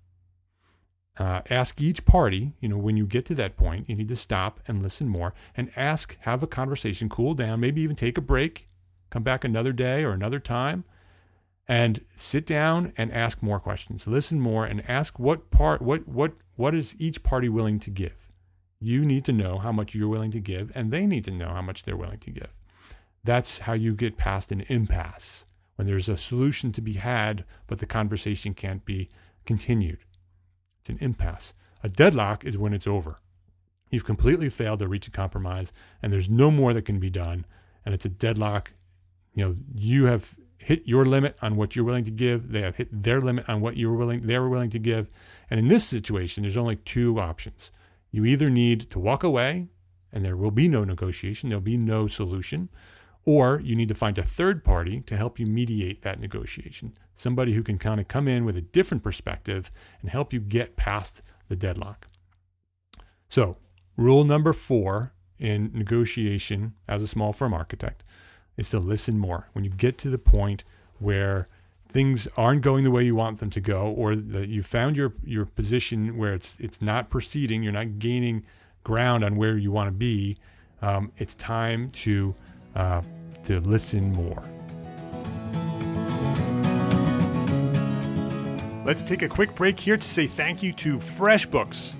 Uh, 1.22 1.40
ask 1.52 1.80
each 1.80 2.04
party, 2.04 2.54
you 2.62 2.68
know, 2.68 2.80
when 2.80 2.98
you 2.98 3.06
get 3.06 3.26
to 3.26 3.36
that 3.36 3.56
point, 3.56 3.88
you 3.88 3.96
need 3.96 4.08
to 4.08 4.16
stop 4.16 4.60
and 4.68 4.82
listen 4.82 5.08
more 5.08 5.36
and 5.56 5.72
ask, 5.76 6.18
have 6.22 6.42
a 6.42 6.48
conversation, 6.48 7.08
cool 7.10 7.36
down, 7.36 7.60
maybe 7.60 7.80
even 7.84 7.96
take 7.96 8.18
a 8.18 8.22
break, 8.22 8.66
come 9.12 9.22
back 9.22 9.44
another 9.44 9.72
day 9.72 10.04
or 10.04 10.14
another 10.14 10.40
time, 10.40 10.84
and 11.68 12.04
sit 12.16 12.44
down 12.44 12.92
and 12.98 13.14
ask 13.14 13.44
more 13.44 13.60
questions. 13.60 14.08
Listen 14.08 14.42
more 14.42 14.66
and 14.66 14.84
ask 14.90 15.20
what 15.20 15.52
part 15.52 15.80
what 15.80 16.08
what 16.08 16.34
what 16.56 16.74
is 16.74 16.96
each 16.98 17.22
party 17.22 17.50
willing 17.50 17.78
to 17.78 17.92
give? 17.92 18.28
You 18.80 19.06
need 19.06 19.24
to 19.26 19.32
know 19.32 19.60
how 19.60 19.72
much 19.72 19.94
you're 19.94 20.10
willing 20.10 20.32
to 20.32 20.40
give 20.40 20.72
and 20.74 20.90
they 20.90 21.06
need 21.06 21.26
to 21.26 21.32
know 21.32 21.50
how 21.50 21.62
much 21.62 21.84
they're 21.84 21.96
willing 21.96 22.18
to 22.18 22.32
give. 22.32 22.50
That's 23.24 23.60
how 23.60 23.74
you 23.74 23.94
get 23.94 24.18
past 24.18 24.52
an 24.52 24.62
impasse 24.70 25.46
when 25.76 25.86
there's 25.86 26.10
a 26.10 26.18
solution 26.18 26.72
to 26.72 26.82
be 26.82 26.94
had 26.94 27.46
but 27.68 27.78
the 27.78 27.86
conversation 27.86 28.56
can't 28.56 28.84
be 28.86 29.08
continued. 29.46 30.00
It's 30.82 30.90
an 30.90 30.98
impasse. 31.00 31.54
A 31.84 31.90
deadlock 31.90 32.44
is 32.44 32.58
when 32.58 32.74
it's 32.74 32.88
over. 32.88 33.18
You've 33.90 34.06
completely 34.06 34.50
failed 34.50 34.80
to 34.80 34.88
reach 34.88 35.08
a 35.08 35.12
compromise 35.12 35.72
and 36.02 36.12
there's 36.12 36.30
no 36.30 36.52
more 36.52 36.74
that 36.74 36.86
can 36.86 37.00
be 37.00 37.10
done 37.10 37.46
and 37.86 37.94
it's 37.94 38.06
a 38.06 38.10
deadlock. 38.10 38.72
You 39.34 39.46
know, 39.46 39.56
you 39.76 40.06
have 40.06 40.36
hit 40.58 40.88
your 40.88 41.06
limit 41.06 41.38
on 41.42 41.56
what 41.56 41.76
you're 41.76 41.86
willing 41.86 42.06
to 42.06 42.12
give. 42.12 42.52
They 42.52 42.62
have 42.62 42.76
hit 42.76 43.04
their 43.04 43.22
limit 43.22 43.48
on 43.50 43.62
what 43.62 43.78
you're 43.78 43.94
willing 43.94 44.22
they 44.22 44.38
were 44.38 44.50
willing 44.50 44.70
to 44.72 44.80
give. 44.80 45.10
And 45.50 45.60
in 45.60 45.68
this 45.68 45.84
situation, 45.84 46.44
there's 46.44 46.58
only 46.58 46.78
two 46.78 47.20
options. 47.20 47.72
You 48.12 48.26
either 48.26 48.50
need 48.50 48.90
to 48.92 49.00
walk 49.00 49.24
away 49.24 49.68
and 50.12 50.26
there 50.26 50.38
will 50.38 50.52
be 50.52 50.68
no 50.68 50.84
negotiation, 50.84 51.50
there'll 51.50 51.62
be 51.62 51.78
no 51.78 52.08
solution, 52.08 52.70
or 53.26 53.62
you 53.64 53.76
need 53.76 53.88
to 53.88 53.96
find 53.96 54.18
a 54.18 54.24
third 54.24 54.64
party 54.64 55.02
to 55.02 55.16
help 55.16 55.40
you 55.40 55.46
mediate 55.46 56.02
that 56.02 56.20
negotiation. 56.20 56.94
Somebody 57.16 57.54
who 57.54 57.64
can 57.64 57.78
kind 57.78 58.00
of 58.00 58.08
come 58.08 58.28
in 58.28 58.46
with 58.46 58.58
a 58.58 58.62
different 58.62 59.04
perspective 59.04 59.70
and 60.02 60.10
help 60.10 60.34
you 60.34 60.40
get 60.40 60.76
past 60.76 61.22
the 61.50 61.56
deadlock. 61.56 62.08
So, 63.30 63.58
rule 63.96 64.24
number 64.24 64.54
4 64.54 65.14
in 65.40 65.72
negotiation 65.74 66.74
as 66.88 67.02
a 67.02 67.08
small 67.08 67.34
firm 67.34 67.54
architect 67.54 68.04
is 68.58 68.70
to 68.70 68.80
listen 68.80 69.18
more. 69.18 69.50
When 69.54 69.64
you 69.64 69.72
get 69.72 69.98
to 70.00 70.10
the 70.10 70.18
point 70.18 70.64
where 71.00 71.48
things 71.92 72.28
aren't 72.38 72.62
going 72.62 72.84
the 72.84 72.92
way 72.92 73.04
you 73.04 73.16
want 73.16 73.40
them 73.40 73.50
to 73.50 73.62
go, 73.62 73.88
or 73.88 74.16
that 74.16 74.50
you 74.50 74.64
found 74.64 74.96
your 74.96 75.14
your 75.24 75.46
position 75.46 76.18
where 76.18 76.34
it's 76.34 76.58
it's 76.60 76.82
not 76.82 77.10
proceeding, 77.10 77.64
you're 77.64 77.74
not 77.74 78.00
gaining 78.00 78.46
ground 78.84 79.24
on 79.24 79.36
where 79.36 79.58
you 79.58 79.72
want 79.72 79.88
to 79.88 79.92
be. 79.92 80.38
Um, 80.82 81.12
it's 81.18 81.36
time 81.36 81.92
to 81.92 82.34
uh, 82.76 83.02
to 83.44 83.60
listen 83.62 84.14
more. 84.14 84.44
Let's 88.86 89.04
take 89.04 89.22
a 89.22 89.30
quick 89.30 89.54
break 89.56 89.80
here 89.80 89.96
to 89.96 90.08
say 90.08 90.26
thank 90.28 90.64
you 90.64 90.74
to 90.74 90.98
FreshBooks 90.98 91.94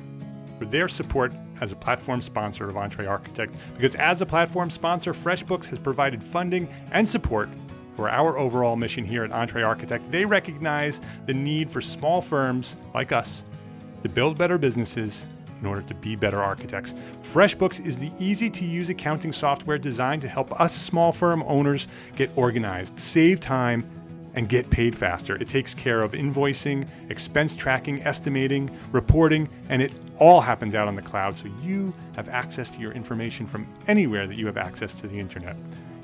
for 0.58 0.66
their 0.66 0.88
support 0.88 1.32
as 1.62 1.72
a 1.72 1.76
platform 1.76 2.22
sponsor 2.22 2.68
of 2.68 2.74
EntreArchitect 2.74 3.56
because 3.76 3.96
as 3.96 4.22
a 4.22 4.26
platform 4.26 4.70
sponsor, 4.70 5.14
FreshBooks 5.14 5.68
has 5.68 5.80
provided 5.80 6.24
funding 6.24 6.68
and 6.92 7.08
support 7.08 7.50
for 7.96 8.10
our 8.10 8.38
overall 8.38 8.76
mission 8.76 9.06
here 9.06 9.24
at 9.24 9.30
EntreArchitect. 9.30 10.10
They 10.10 10.26
recognize 10.26 11.02
the 11.28 11.34
need 11.34 11.70
for 11.70 11.82
small 11.82 12.20
firms 12.20 12.82
like 12.96 13.12
us 13.12 13.44
to 14.02 14.10
build 14.10 14.38
better 14.38 14.58
businesses 14.58 15.28
in 15.62 15.68
order 15.68 15.82
to 15.84 15.94
be 15.94 16.16
better 16.16 16.42
architects. 16.42 16.94
FreshBooks 17.22 17.86
is 17.86 17.98
the 17.98 18.12
easy 18.20 18.50
to 18.50 18.66
use 18.66 18.90
accounting 18.90 19.32
software 19.32 19.78
designed 19.78 20.22
to 20.24 20.28
help 20.28 20.60
us 20.60 20.76
small 20.76 21.12
firm 21.12 21.44
owners 21.48 21.88
get 22.16 22.30
organized, 22.36 23.00
save 23.00 23.40
time, 23.40 23.84
and 24.34 24.48
get 24.50 24.70
paid 24.70 24.96
faster. 24.96 25.36
It 25.36 25.50
takes 25.50 25.74
care 25.74 26.02
of 26.02 26.14
invoicing, 26.14 26.88
expense 27.10 27.54
tracking, 27.54 28.02
estimating, 28.04 28.70
reporting, 28.92 29.50
and 29.70 29.82
it 29.82 29.92
all 30.20 30.42
happens 30.42 30.76
out 30.76 30.88
on 30.88 30.96
the 30.96 31.02
cloud 31.02 31.38
so 31.38 31.50
you 31.62 31.94
have 32.16 32.30
access 32.30 32.70
to 32.72 32.80
your 32.80 32.92
information 32.94 33.46
from 33.46 33.68
anywhere 33.88 34.28
that 34.28 34.36
you 34.36 34.46
have 34.46 34.58
access 34.58 34.94
to 35.02 35.08
the 35.08 35.18
internet. 35.18 35.56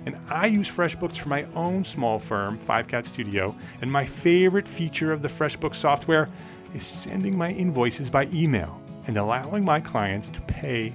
And 0.05 0.17
I 0.29 0.47
use 0.47 0.69
FreshBooks 0.69 1.17
for 1.17 1.29
my 1.29 1.45
own 1.55 1.83
small 1.83 2.17
firm, 2.19 2.57
Five 2.57 2.87
Cat 2.87 3.05
Studio, 3.05 3.55
and 3.81 3.91
my 3.91 4.05
favorite 4.05 4.67
feature 4.67 5.11
of 5.11 5.21
the 5.21 5.27
FreshBooks 5.27 5.75
software 5.75 6.27
is 6.73 6.85
sending 6.85 7.37
my 7.37 7.51
invoices 7.51 8.09
by 8.09 8.27
email 8.33 8.81
and 9.07 9.17
allowing 9.17 9.65
my 9.65 9.79
clients 9.79 10.29
to 10.29 10.41
pay 10.41 10.93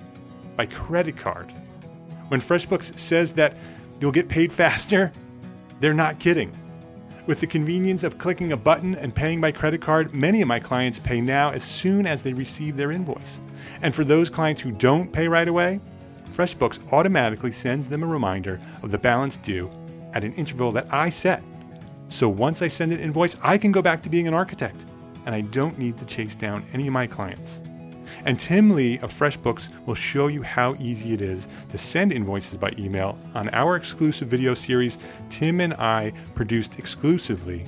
by 0.57 0.66
credit 0.66 1.16
card. 1.16 1.51
When 2.29 2.40
FreshBooks 2.40 2.98
says 2.98 3.33
that 3.35 3.57
you'll 4.01 4.12
get 4.12 4.29
paid 4.29 4.53
faster, 4.53 5.12
they're 5.81 5.94
not 5.94 6.18
kidding. 6.18 6.53
With 7.27 7.40
the 7.40 7.46
convenience 7.46 8.03
of 8.03 8.18
clicking 8.18 8.53
a 8.53 8.57
button 8.57 8.94
and 8.96 9.14
paying 9.14 9.40
by 9.40 9.53
credit 9.53 9.81
card, 9.81 10.14
many 10.14 10.42
of 10.42 10.48
my 10.48 10.59
clients 10.59 10.98
pay 10.98 11.20
now 11.20 11.51
as 11.51 11.62
soon 11.62 12.07
as 12.07 12.22
they 12.22 12.33
receive 12.33 12.77
their 12.77 12.90
invoice. 12.90 13.40
And 13.83 13.94
for 13.94 14.05
those 14.05 14.29
clients 14.29 14.61
who 14.61 14.72
don't 14.72 15.12
pay 15.12 15.29
right 15.29 15.48
away, 15.48 15.81
FreshBooks 16.33 16.92
automatically 16.92 17.53
sends 17.53 17.87
them 17.87 18.03
a 18.03 18.07
reminder 18.07 18.59
of 18.83 18.90
the 18.90 18.98
balance 18.98 19.37
due 19.37 19.70
at 20.14 20.25
an 20.25 20.33
interval 20.35 20.72
that 20.72 20.92
I 20.92 21.11
set. 21.11 21.42
So 22.09 22.29
once 22.29 22.61
I 22.61 22.68
send 22.68 22.92
an 22.92 23.01
invoice, 23.01 23.37
I 23.42 23.57
can 23.57 23.72
go 23.72 23.83
back 23.83 24.03
to 24.03 24.09
being 24.09 24.27
an 24.29 24.35
architect, 24.35 24.77
and 25.25 25.35
I 25.35 25.42
don't 25.42 25.79
need 25.79 25.96
to 25.98 26.07
chase 26.07 26.35
down 26.35 26.64
any 26.72 26.87
of 26.87 26.92
my 26.92 27.07
clients. 27.07 27.61
And 28.25 28.39
Tim 28.39 28.71
Lee 28.71 28.99
of 29.01 29.13
FreshBooks 29.13 29.69
will 29.87 29.95
show 29.95 30.29
you 30.29 30.43
how 30.43 30.75
easy 30.77 31.13
it 31.13 31.23
is 31.23 31.49
to 31.71 31.79
send 31.79 32.13
invoices 32.13 32.57
by 32.57 32.73
email 32.79 33.19
on 33.35 33.49
our 33.51 33.77
exclusive 33.77 34.29
video 34.29 34.55
series 34.55 34.99
Tim 35.31 35.61
and 35.61 35.75
I 35.75 36.13
produced 36.35 36.79
exclusively 36.79 37.65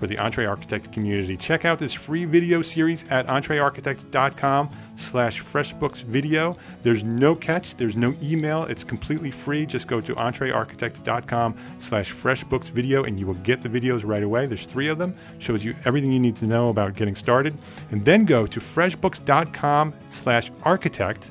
for 0.00 0.08
the 0.08 0.16
EntreArchitect 0.16 0.92
community. 0.92 1.36
Check 1.36 1.64
out 1.64 1.78
this 1.78 1.92
free 1.92 2.24
video 2.24 2.60
series 2.62 3.08
at 3.08 3.28
entrearchitect.com 3.28 4.70
slash 4.96 5.42
freshbooks 5.42 6.02
video. 6.02 6.56
There's 6.82 7.04
no 7.04 7.34
catch, 7.34 7.76
there's 7.76 7.96
no 7.96 8.14
email, 8.22 8.64
it's 8.64 8.84
completely 8.84 9.30
free. 9.30 9.66
Just 9.66 9.88
go 9.88 10.00
to 10.00 10.14
entrearchitect.com 10.14 11.56
slash 11.78 12.12
freshbooks 12.12 12.64
video 12.64 13.04
and 13.04 13.18
you 13.18 13.26
will 13.26 13.34
get 13.34 13.62
the 13.62 13.68
videos 13.68 14.02
right 14.04 14.22
away. 14.22 14.46
There's 14.46 14.66
three 14.66 14.88
of 14.88 14.98
them, 14.98 15.14
shows 15.38 15.64
you 15.64 15.74
everything 15.84 16.12
you 16.12 16.20
need 16.20 16.36
to 16.36 16.46
know 16.46 16.68
about 16.68 16.94
getting 16.94 17.14
started. 17.16 17.56
And 17.90 18.04
then 18.04 18.24
go 18.24 18.46
to 18.46 18.60
freshbooks.com 18.60 19.94
slash 20.10 20.50
architect, 20.62 21.30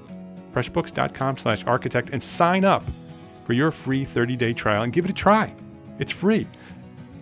freshbooks.com 0.54 1.38
slash 1.38 1.66
architect, 1.66 2.10
and 2.12 2.22
sign 2.22 2.66
up 2.66 2.84
for 3.46 3.54
your 3.54 3.72
free 3.72 4.06
30 4.06 4.36
day 4.36 4.54
trial 4.54 4.84
and 4.84 4.94
give 4.94 5.06
it 5.06 5.12
a 5.12 5.14
try. 5.14 5.54
It's 6.00 6.12
free. 6.12 6.48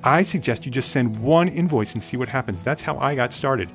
I 0.03 0.21
suggest 0.21 0.65
you 0.65 0.71
just 0.71 0.91
send 0.91 1.21
one 1.21 1.49
invoice 1.49 1.93
and 1.93 2.01
see 2.01 2.15
what 2.15 2.29
happens. 2.29 2.63
That's 2.63 2.81
how 2.81 2.97
I 2.99 3.15
got 3.15 3.33
started. 3.33 3.69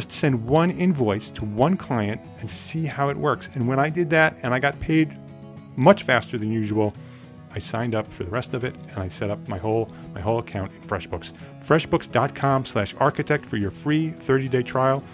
Just 0.00 0.12
send 0.12 0.46
one 0.46 0.70
invoice 0.70 1.30
to 1.32 1.44
one 1.44 1.76
client 1.76 2.22
and 2.38 2.48
see 2.48 2.86
how 2.86 3.10
it 3.10 3.16
works. 3.18 3.50
And 3.52 3.68
when 3.68 3.78
I 3.78 3.90
did 3.90 4.08
that 4.08 4.34
and 4.42 4.54
I 4.54 4.58
got 4.58 4.80
paid 4.80 5.14
much 5.76 6.04
faster 6.04 6.38
than 6.38 6.50
usual, 6.50 6.94
I 7.52 7.58
signed 7.58 7.94
up 7.94 8.06
for 8.06 8.24
the 8.24 8.30
rest 8.30 8.54
of 8.54 8.64
it 8.64 8.74
and 8.88 8.96
I 8.96 9.08
set 9.08 9.28
up 9.28 9.46
my 9.46 9.58
whole 9.58 9.90
my 10.14 10.20
whole 10.22 10.38
account 10.38 10.72
in 10.72 10.80
FreshBooks. 10.88 11.32
FreshBooks.com/architect 11.62 13.44
for 13.44 13.58
your 13.58 13.70
free 13.70 14.10
30-day 14.10 14.62
trial. 14.62 15.04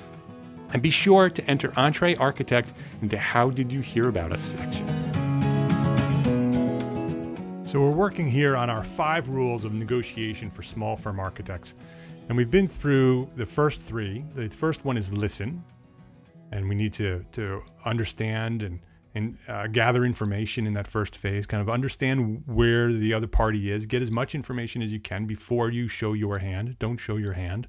And 0.73 0.81
be 0.81 0.91
sure 0.91 1.31
to 1.31 1.51
enter 1.51 1.71
EntreArchitect 1.71 2.69
into 3.03 3.19
How 3.19 3.51
Did 3.51 3.73
You 3.73 3.81
Hear 3.81 4.07
About 4.07 4.31
Us 4.31 4.43
section. 4.43 4.87
So, 7.67 7.81
we're 7.81 7.91
working 7.91 8.31
here 8.31 8.57
on 8.57 8.71
our 8.71 8.85
five 8.85 9.29
rules 9.31 9.65
of 9.65 9.75
negotiation 9.75 10.49
for 10.49 10.63
small 10.63 10.97
firm 10.97 11.19
architects. 11.19 11.75
And 12.29 12.37
we've 12.37 12.51
been 12.51 12.67
through 12.67 13.31
the 13.37 13.47
first 13.47 13.81
three. 13.81 14.25
The 14.35 14.49
first 14.49 14.85
one 14.85 14.97
is 14.97 15.13
listen. 15.13 15.63
And 16.51 16.69
we 16.69 16.75
need 16.75 16.93
to, 16.95 17.25
to 17.33 17.63
understand 17.85 18.63
and, 18.63 18.81
and 19.15 19.39
uh, 19.49 19.69
gather 19.69 20.05
information 20.05 20.67
in 20.67 20.75
that 20.75 20.89
first 20.89 21.17
phase, 21.17 21.47
kind 21.47 21.61
of 21.61 21.71
understand 21.71 22.43
where 22.47 22.93
the 22.93 23.13
other 23.15 23.27
party 23.27 23.71
is, 23.71 23.87
get 23.87 24.03
as 24.03 24.11
much 24.11 24.35
information 24.35 24.83
as 24.83 24.93
you 24.93 25.01
can 25.01 25.27
before 25.27 25.71
you 25.71 25.87
show 25.87 26.13
your 26.15 26.39
hand. 26.39 26.79
Don't 26.79 26.99
show 26.99 27.17
your 27.17 27.35
hand 27.35 27.69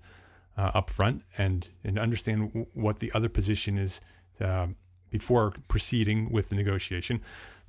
uh, 0.57 0.71
up 0.73 0.89
front 0.89 1.23
and, 1.37 1.69
and 1.83 1.99
understand 1.99 2.49
w- 2.49 2.67
what 2.73 2.99
the 2.99 3.11
other 3.13 3.29
position 3.29 3.77
is 3.77 4.01
uh, 4.41 4.67
before 5.11 5.53
proceeding 5.67 6.31
with 6.31 6.49
the 6.49 6.55
negotiation. 6.55 7.21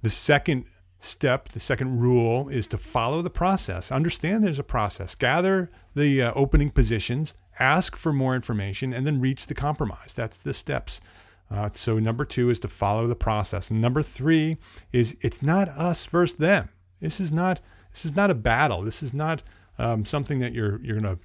The 0.03 0.11
second 0.11 0.65
step, 0.99 1.49
the 1.49 1.61
second 1.61 2.01
rule 2.01 2.49
is 2.49 2.67
to 2.69 2.79
follow 2.79 3.23
the 3.23 3.31
process. 3.31 3.93
Understand 3.93 4.43
there's 4.43 4.59
a 4.59 4.65
process. 4.65 5.15
Gather 5.15 5.71
the 5.95 6.23
uh, 6.23 6.33
opening 6.35 6.71
positions, 6.71 7.35
ask 7.59 7.97
for 7.97 8.13
more 8.13 8.35
information, 8.35 8.93
and 8.93 9.07
then 9.07 9.21
reach 9.21 9.47
the 9.47 9.55
compromise. 9.55 10.13
That's 10.15 10.39
the 10.39 10.55
steps. 10.55 11.01
Uh, 11.51 11.71
so 11.73 11.99
number 11.99 12.25
two 12.25 12.51
is 12.51 12.59
to 12.61 12.69
follow 12.69 13.07
the 13.07 13.17
process. 13.17 13.71
And 13.71 13.81
number 13.81 14.03
three 14.03 14.59
is 14.93 15.17
it's 15.21 15.43
not 15.43 15.69
us 15.69 16.05
versus 16.07 16.37
them. 16.37 16.69
This 17.01 17.21
is 17.21 17.33
not 17.33 17.61
this 17.93 18.05
is 18.05 18.15
not 18.15 18.31
a 18.31 18.35
battle. 18.35 18.83
This 18.83 19.03
is 19.03 19.15
not 19.15 19.43
um, 19.79 20.05
something 20.05 20.41
that 20.41 20.53
you're 20.53 20.81
you're 20.83 21.01
to 21.01 21.19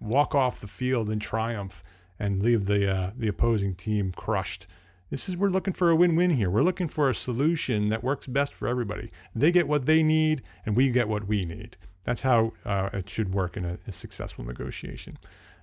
walk 0.00 0.34
off 0.34 0.60
the 0.60 0.66
field 0.66 1.10
in 1.10 1.18
triumph 1.18 1.82
and 2.18 2.42
leave 2.42 2.64
the 2.66 2.90
uh, 2.90 3.10
the 3.16 3.28
opposing 3.28 3.74
team 3.74 4.12
crushed. 4.16 4.66
This 5.10 5.28
is 5.28 5.36
we're 5.36 5.48
looking 5.48 5.72
for 5.72 5.90
a 5.90 5.96
win-win 5.96 6.30
here. 6.30 6.50
We're 6.50 6.62
looking 6.62 6.88
for 6.88 7.08
a 7.08 7.14
solution 7.14 7.90
that 7.90 8.02
works 8.02 8.26
best 8.26 8.52
for 8.52 8.66
everybody. 8.66 9.10
They 9.34 9.52
get 9.52 9.68
what 9.68 9.86
they 9.86 10.02
need, 10.02 10.42
and 10.64 10.76
we 10.76 10.90
get 10.90 11.08
what 11.08 11.28
we 11.28 11.44
need. 11.44 11.76
That's 12.02 12.22
how 12.22 12.52
uh, 12.64 12.90
it 12.92 13.08
should 13.08 13.32
work 13.32 13.56
in 13.56 13.64
a, 13.64 13.78
a 13.86 13.92
successful 13.92 14.44
negotiation. 14.44 15.18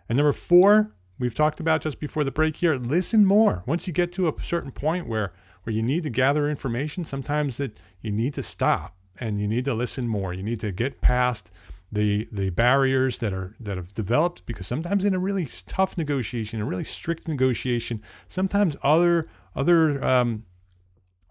And 0.08 0.18
number 0.18 0.34
four, 0.34 0.92
we've 1.20 1.36
talked 1.36 1.60
about 1.60 1.82
just 1.82 2.00
before 2.00 2.24
the 2.24 2.32
break 2.32 2.58
here. 2.58 2.76
Listen 2.76 3.26
more. 3.26 3.64
Once 3.66 3.86
you 3.86 3.94
get 3.94 4.12
to 4.14 4.28
a 4.28 4.34
certain 4.42 4.72
point 4.72 5.08
where 5.08 5.34
where 5.64 5.74
you 5.74 5.82
need 5.82 6.04
to 6.04 6.10
gather 6.10 6.50
information, 6.50 7.04
sometimes 7.04 7.58
that 7.58 7.80
you 8.02 8.12
need 8.12 8.34
to 8.34 8.44
stop 8.44 8.96
and 9.20 9.40
you 9.40 9.48
need 9.48 9.66
to 9.66 9.74
listen 9.74 10.08
more. 10.08 10.34
You 10.34 10.44
need 10.44 10.60
to 10.60 10.72
get 10.72 11.00
past 11.00 11.52
the 11.94 12.28
the 12.32 12.50
barriers 12.50 13.20
that 13.20 13.34
are 13.34 13.56
that 13.60 13.78
have 13.78 13.94
developed 13.94 14.46
because 14.48 14.66
sometimes 14.66 15.06
in 15.06 15.14
a 15.14 15.20
really 15.20 15.48
tough 15.68 15.96
negotiation, 15.98 16.60
a 16.60 16.66
really 16.66 16.84
strict 16.84 17.28
negotiation, 17.28 18.02
sometimes 18.28 18.76
other 18.82 19.28
other 19.56 20.04
um, 20.04 20.44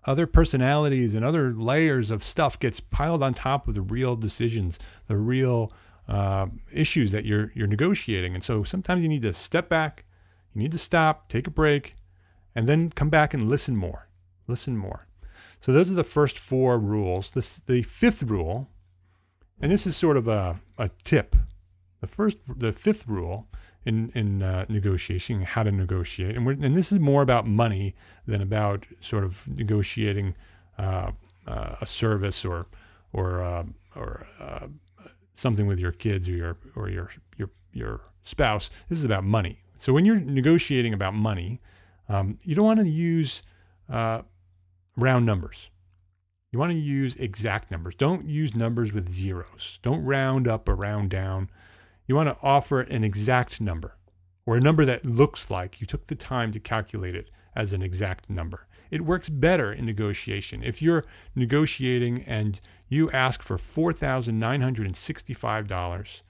other 0.04 0.26
personalities 0.26 1.14
and 1.14 1.24
other 1.24 1.52
layers 1.52 2.10
of 2.10 2.24
stuff 2.24 2.58
gets 2.58 2.78
piled 2.78 3.22
on 3.22 3.34
top 3.34 3.66
of 3.66 3.74
the 3.74 3.82
real 3.82 4.14
decisions, 4.14 4.78
the 5.08 5.16
real 5.16 5.72
uh, 6.08 6.46
issues 6.72 7.10
that 7.10 7.24
you're 7.24 7.50
you're 7.54 7.66
negotiating, 7.66 8.34
and 8.34 8.44
so 8.44 8.62
sometimes 8.62 9.02
you 9.02 9.08
need 9.08 9.22
to 9.22 9.32
step 9.32 9.68
back, 9.68 10.04
you 10.54 10.62
need 10.62 10.72
to 10.72 10.78
stop, 10.78 11.28
take 11.28 11.48
a 11.48 11.50
break, 11.50 11.94
and 12.54 12.68
then 12.68 12.90
come 12.90 13.10
back 13.10 13.34
and 13.34 13.48
listen 13.48 13.76
more, 13.76 14.08
listen 14.46 14.76
more. 14.76 15.08
So 15.60 15.72
those 15.72 15.90
are 15.90 15.94
the 15.94 16.04
first 16.04 16.38
four 16.38 16.78
rules. 16.78 17.30
This 17.30 17.56
the 17.56 17.82
fifth 17.82 18.22
rule 18.22 18.68
and 19.62 19.70
this 19.70 19.86
is 19.86 19.96
sort 19.96 20.16
of 20.16 20.28
a, 20.28 20.60
a 20.76 20.90
tip. 21.04 21.36
The 22.00 22.08
first, 22.08 22.38
the 22.48 22.72
fifth 22.72 23.06
rule 23.06 23.46
in 23.86 24.10
in 24.14 24.42
uh, 24.42 24.66
negotiation, 24.68 25.42
how 25.42 25.62
to 25.62 25.70
negotiate, 25.70 26.36
and 26.36 26.46
and 26.64 26.76
this 26.76 26.90
is 26.92 26.98
more 26.98 27.22
about 27.22 27.46
money 27.46 27.94
than 28.26 28.42
about 28.42 28.84
sort 29.00 29.24
of 29.24 29.46
negotiating 29.48 30.34
uh, 30.78 31.12
uh, 31.46 31.76
a 31.80 31.86
service 31.86 32.44
or 32.44 32.66
or 33.12 33.42
uh, 33.42 33.64
or 33.94 34.26
uh, 34.40 34.66
something 35.36 35.66
with 35.66 35.78
your 35.78 35.92
kids 35.92 36.28
or 36.28 36.32
your 36.32 36.56
or 36.74 36.90
your 36.90 37.10
your 37.36 37.50
your 37.72 38.00
spouse. 38.24 38.68
This 38.88 38.98
is 38.98 39.04
about 39.04 39.24
money. 39.24 39.60
So 39.78 39.92
when 39.92 40.04
you're 40.04 40.20
negotiating 40.20 40.92
about 40.94 41.14
money, 41.14 41.60
um, 42.08 42.38
you 42.44 42.54
don't 42.54 42.66
want 42.66 42.80
to 42.80 42.88
use 42.88 43.42
uh, 43.88 44.22
round 44.96 45.26
numbers. 45.26 45.70
You 46.52 46.58
want 46.58 46.72
to 46.72 46.78
use 46.78 47.16
exact 47.16 47.70
numbers. 47.70 47.94
Don't 47.94 48.28
use 48.28 48.54
numbers 48.54 48.92
with 48.92 49.10
zeros. 49.10 49.78
Don't 49.82 50.04
round 50.04 50.46
up 50.46 50.68
or 50.68 50.74
round 50.74 51.08
down. 51.10 51.48
You 52.06 52.14
want 52.14 52.28
to 52.28 52.36
offer 52.42 52.82
an 52.82 53.02
exact 53.02 53.58
number 53.60 53.96
or 54.44 54.56
a 54.56 54.60
number 54.60 54.84
that 54.84 55.06
looks 55.06 55.50
like 55.50 55.80
you 55.80 55.86
took 55.86 56.08
the 56.08 56.14
time 56.14 56.52
to 56.52 56.60
calculate 56.60 57.14
it 57.14 57.30
as 57.56 57.72
an 57.72 57.82
exact 57.82 58.28
number. 58.28 58.66
It 58.90 59.06
works 59.06 59.30
better 59.30 59.72
in 59.72 59.86
negotiation. 59.86 60.62
If 60.62 60.82
you're 60.82 61.04
negotiating 61.34 62.24
and 62.24 62.60
you 62.88 63.10
ask 63.12 63.42
for 63.42 63.56
$4,965, 63.56 66.20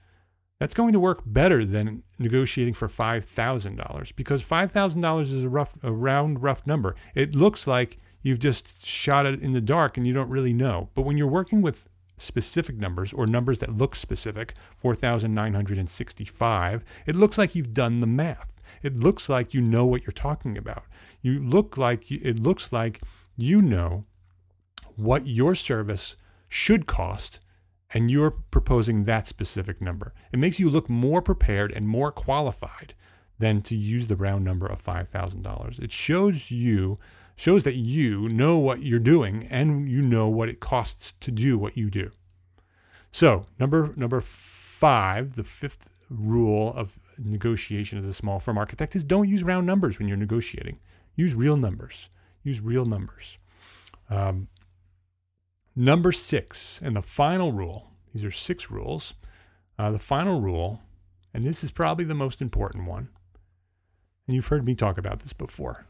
that's 0.59 0.73
going 0.73 0.93
to 0.93 0.99
work 1.01 1.23
better 1.25 1.65
than 1.65 2.03
negotiating 2.17 2.75
for 2.75 2.87
$5,000 2.87 4.15
because 4.15 4.41
$5,000 4.41 5.21
is 5.23 5.43
a 5.43 5.49
rough 5.49 5.73
a 5.83 5.91
round 5.91 6.41
rough 6.41 6.65
number. 6.65 6.95
It 7.13 7.35
looks 7.35 7.67
like 7.67 7.97
you've 8.23 8.39
just 8.39 8.83
shot 8.83 9.27
it 9.27 9.41
in 9.41 9.53
the 9.53 9.61
dark 9.61 9.97
and 9.97 10.07
you 10.07 10.13
don't 10.13 10.29
really 10.29 10.53
know. 10.53 10.89
But 10.95 11.03
when 11.03 11.17
you're 11.17 11.27
working 11.27 11.61
with 11.61 11.87
specific 12.17 12.77
numbers 12.77 13.13
or 13.13 13.27
numbers 13.27 13.59
that 13.59 13.77
look 13.77 13.95
specific, 13.95 14.55
4,965, 14.77 16.83
it 17.05 17.15
looks 17.15 17.37
like 17.37 17.53
you've 17.53 17.73
done 17.73 17.99
the 17.99 18.07
math. 18.07 18.49
It 18.81 18.97
looks 18.97 19.29
like 19.29 19.53
you 19.53 19.61
know 19.61 19.85
what 19.85 20.01
you're 20.03 20.11
talking 20.11 20.57
about. 20.57 20.85
You 21.21 21.39
look 21.39 21.77
like 21.77 22.09
you, 22.09 22.19
it 22.23 22.39
looks 22.39 22.73
like 22.73 23.01
you 23.37 23.61
know 23.61 24.05
what 24.95 25.27
your 25.27 25.55
service 25.55 26.15
should 26.49 26.85
cost 26.85 27.39
and 27.93 28.09
you're 28.09 28.31
proposing 28.31 29.03
that 29.03 29.27
specific 29.27 29.81
number. 29.81 30.13
It 30.31 30.39
makes 30.39 30.59
you 30.59 30.69
look 30.69 30.89
more 30.89 31.21
prepared 31.21 31.71
and 31.71 31.87
more 31.87 32.11
qualified 32.11 32.95
than 33.39 33.61
to 33.63 33.75
use 33.75 34.07
the 34.07 34.15
round 34.15 34.43
number 34.43 34.67
of 34.67 34.83
$5,000. 34.83 35.79
It 35.79 35.91
shows 35.91 36.51
you 36.51 36.97
shows 37.35 37.63
that 37.63 37.75
you 37.75 38.29
know 38.29 38.57
what 38.57 38.83
you're 38.83 38.99
doing 38.99 39.47
and 39.49 39.89
you 39.89 40.01
know 40.01 40.27
what 40.27 40.49
it 40.49 40.59
costs 40.59 41.13
to 41.19 41.31
do 41.31 41.57
what 41.57 41.77
you 41.77 41.89
do. 41.89 42.11
So, 43.11 43.43
number 43.59 43.93
number 43.95 44.21
5, 44.21 45.35
the 45.35 45.43
fifth 45.43 45.89
rule 46.09 46.73
of 46.75 46.97
negotiation 47.17 47.97
as 47.99 48.05
a 48.05 48.13
small 48.13 48.39
firm 48.39 48.57
architect 48.57 48.95
is 48.95 49.03
don't 49.03 49.29
use 49.29 49.43
round 49.43 49.65
numbers 49.65 49.99
when 49.99 50.07
you're 50.07 50.17
negotiating. 50.17 50.79
Use 51.15 51.35
real 51.35 51.57
numbers. 51.57 52.09
Use 52.43 52.59
real 52.59 52.85
numbers. 52.85 53.37
Um, 54.09 54.47
number 55.75 56.11
six, 56.11 56.79
and 56.83 56.95
the 56.95 57.01
final 57.01 57.51
rule, 57.51 57.91
these 58.13 58.23
are 58.23 58.31
six 58.31 58.69
rules. 58.69 59.13
Uh, 59.77 59.91
the 59.91 59.99
final 59.99 60.41
rule, 60.41 60.81
and 61.33 61.43
this 61.43 61.63
is 61.63 61.71
probably 61.71 62.05
the 62.05 62.13
most 62.13 62.41
important 62.41 62.87
one, 62.87 63.09
and 64.27 64.35
you've 64.35 64.47
heard 64.47 64.65
me 64.65 64.75
talk 64.75 64.97
about 64.97 65.19
this 65.19 65.33
before, 65.33 65.85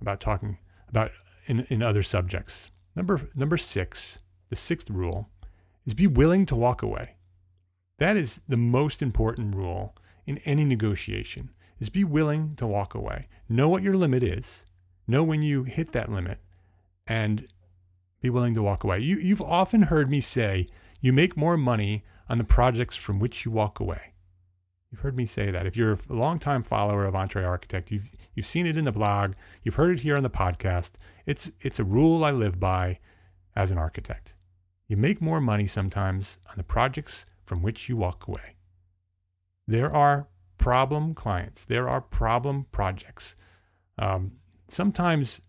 about 0.00 0.20
talking 0.20 0.58
about 0.88 1.10
in, 1.46 1.60
in 1.68 1.82
other 1.82 2.02
subjects. 2.02 2.70
Number 2.94 3.28
number 3.34 3.56
six, 3.56 4.22
the 4.50 4.56
sixth 4.56 4.90
rule, 4.90 5.28
is 5.86 5.94
be 5.94 6.06
willing 6.06 6.46
to 6.46 6.56
walk 6.56 6.82
away. 6.82 7.16
That 7.98 8.16
is 8.16 8.40
the 8.48 8.56
most 8.56 9.02
important 9.02 9.54
rule 9.54 9.96
in 10.26 10.38
any 10.38 10.64
negotiation 10.64 11.50
is 11.80 11.88
be 11.88 12.04
willing 12.04 12.54
to 12.56 12.66
walk 12.66 12.94
away. 12.94 13.28
Know 13.48 13.68
what 13.68 13.82
your 13.82 13.96
limit 13.96 14.22
is. 14.22 14.64
Know 15.06 15.22
when 15.22 15.42
you 15.42 15.64
hit 15.64 15.92
that 15.92 16.10
limit 16.10 16.38
and 17.06 17.46
be 18.20 18.30
willing 18.30 18.54
to 18.54 18.62
walk 18.62 18.84
away. 18.84 18.98
You, 18.98 19.16
you've 19.16 19.40
often 19.40 19.82
heard 19.82 20.10
me 20.10 20.20
say 20.20 20.66
you 21.00 21.12
make 21.12 21.36
more 21.36 21.56
money 21.56 22.04
on 22.28 22.38
the 22.38 22.44
projects 22.44 22.96
from 22.96 23.18
which 23.18 23.44
you 23.44 23.50
walk 23.50 23.80
away. 23.80 24.12
You've 24.90 25.00
heard 25.00 25.16
me 25.16 25.26
say 25.26 25.50
that. 25.50 25.66
If 25.66 25.76
you're 25.76 25.92
a 25.92 25.98
longtime 26.08 26.62
follower 26.62 27.04
of 27.04 27.14
EntreArchitect, 27.14 27.90
you've 27.90 28.10
you've 28.34 28.46
seen 28.46 28.66
it 28.66 28.76
in 28.76 28.84
the 28.84 28.92
blog, 28.92 29.34
you've 29.62 29.74
heard 29.74 29.98
it 29.98 30.02
here 30.02 30.16
on 30.16 30.22
the 30.22 30.30
podcast. 30.30 30.92
It's 31.26 31.52
it's 31.60 31.78
a 31.78 31.84
rule 31.84 32.24
I 32.24 32.30
live 32.30 32.58
by 32.58 32.98
as 33.54 33.70
an 33.70 33.78
architect. 33.78 34.34
You 34.86 34.96
make 34.96 35.20
more 35.20 35.40
money 35.40 35.66
sometimes 35.66 36.38
on 36.48 36.54
the 36.56 36.62
projects 36.62 37.26
from 37.44 37.62
which 37.62 37.88
you 37.88 37.96
walk 37.96 38.26
away. 38.26 38.56
There 39.66 39.94
are 39.94 40.28
problem 40.56 41.14
clients. 41.14 41.64
There 41.66 41.88
are 41.88 42.00
problem 42.00 42.66
projects. 42.72 43.36
Um, 43.98 44.32
sometimes 44.68 45.42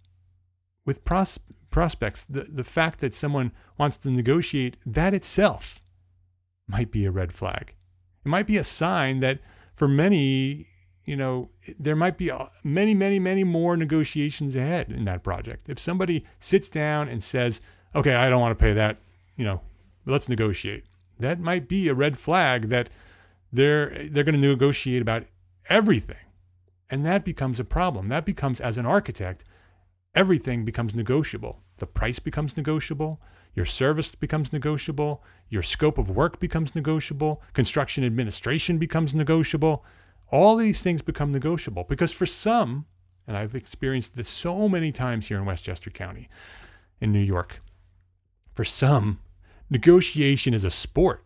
with 0.85 1.05
pros- 1.05 1.39
prospects, 1.69 2.23
the, 2.25 2.41
the 2.41 2.63
fact 2.63 2.99
that 2.99 3.13
someone 3.13 3.53
wants 3.77 3.95
to 3.97 4.09
negotiate, 4.09 4.75
that 4.85 5.13
itself 5.13 5.79
might 6.67 6.91
be 6.91 7.05
a 7.05 7.11
red 7.11 7.31
flag. 7.33 7.75
It 8.29 8.37
might 8.37 8.45
be 8.45 8.57
a 8.57 8.63
sign 8.63 9.21
that 9.21 9.39
for 9.73 9.87
many, 9.87 10.67
you 11.03 11.15
know, 11.15 11.49
there 11.79 11.95
might 11.95 12.15
be 12.15 12.29
uh, 12.29 12.45
many, 12.63 12.93
many, 12.93 13.17
many 13.17 13.43
more 13.43 13.75
negotiations 13.75 14.55
ahead 14.55 14.91
in 14.91 15.05
that 15.05 15.23
project. 15.23 15.67
If 15.67 15.79
somebody 15.79 16.27
sits 16.39 16.69
down 16.69 17.09
and 17.09 17.23
says, 17.23 17.59
okay, 17.95 18.13
I 18.13 18.29
don't 18.29 18.39
want 18.39 18.55
to 18.55 18.63
pay 18.63 18.73
that, 18.73 18.99
you 19.35 19.43
know, 19.43 19.61
let's 20.05 20.29
negotiate, 20.29 20.83
that 21.17 21.39
might 21.39 21.67
be 21.67 21.87
a 21.87 21.95
red 21.95 22.19
flag 22.19 22.69
that 22.69 22.91
they're, 23.51 24.07
they're 24.11 24.23
going 24.23 24.39
to 24.39 24.47
negotiate 24.47 25.01
about 25.01 25.23
everything. 25.67 26.27
And 26.87 27.03
that 27.07 27.25
becomes 27.25 27.59
a 27.59 27.63
problem. 27.63 28.09
That 28.09 28.25
becomes, 28.25 28.61
as 28.61 28.77
an 28.77 28.85
architect, 28.85 29.43
everything 30.13 30.65
becomes 30.65 30.93
negotiable. 30.93 31.63
The 31.77 31.87
price 31.87 32.19
becomes 32.19 32.55
negotiable. 32.55 33.19
Your 33.55 33.65
service 33.65 34.15
becomes 34.15 34.53
negotiable. 34.53 35.23
Your 35.49 35.63
scope 35.63 35.97
of 35.97 36.09
work 36.09 36.39
becomes 36.39 36.75
negotiable. 36.75 37.41
Construction 37.53 38.03
administration 38.03 38.77
becomes 38.77 39.13
negotiable. 39.13 39.83
All 40.31 40.55
these 40.55 40.81
things 40.81 41.01
become 41.01 41.31
negotiable 41.31 41.83
because 41.83 42.11
for 42.11 42.25
some, 42.25 42.85
and 43.27 43.35
I've 43.35 43.55
experienced 43.55 44.15
this 44.15 44.29
so 44.29 44.69
many 44.69 44.91
times 44.91 45.27
here 45.27 45.37
in 45.37 45.45
Westchester 45.45 45.89
County, 45.89 46.29
in 47.01 47.11
New 47.11 47.19
York, 47.19 47.61
for 48.55 48.63
some, 48.65 49.19
negotiation 49.69 50.53
is 50.53 50.63
a 50.63 50.71
sport. 50.71 51.23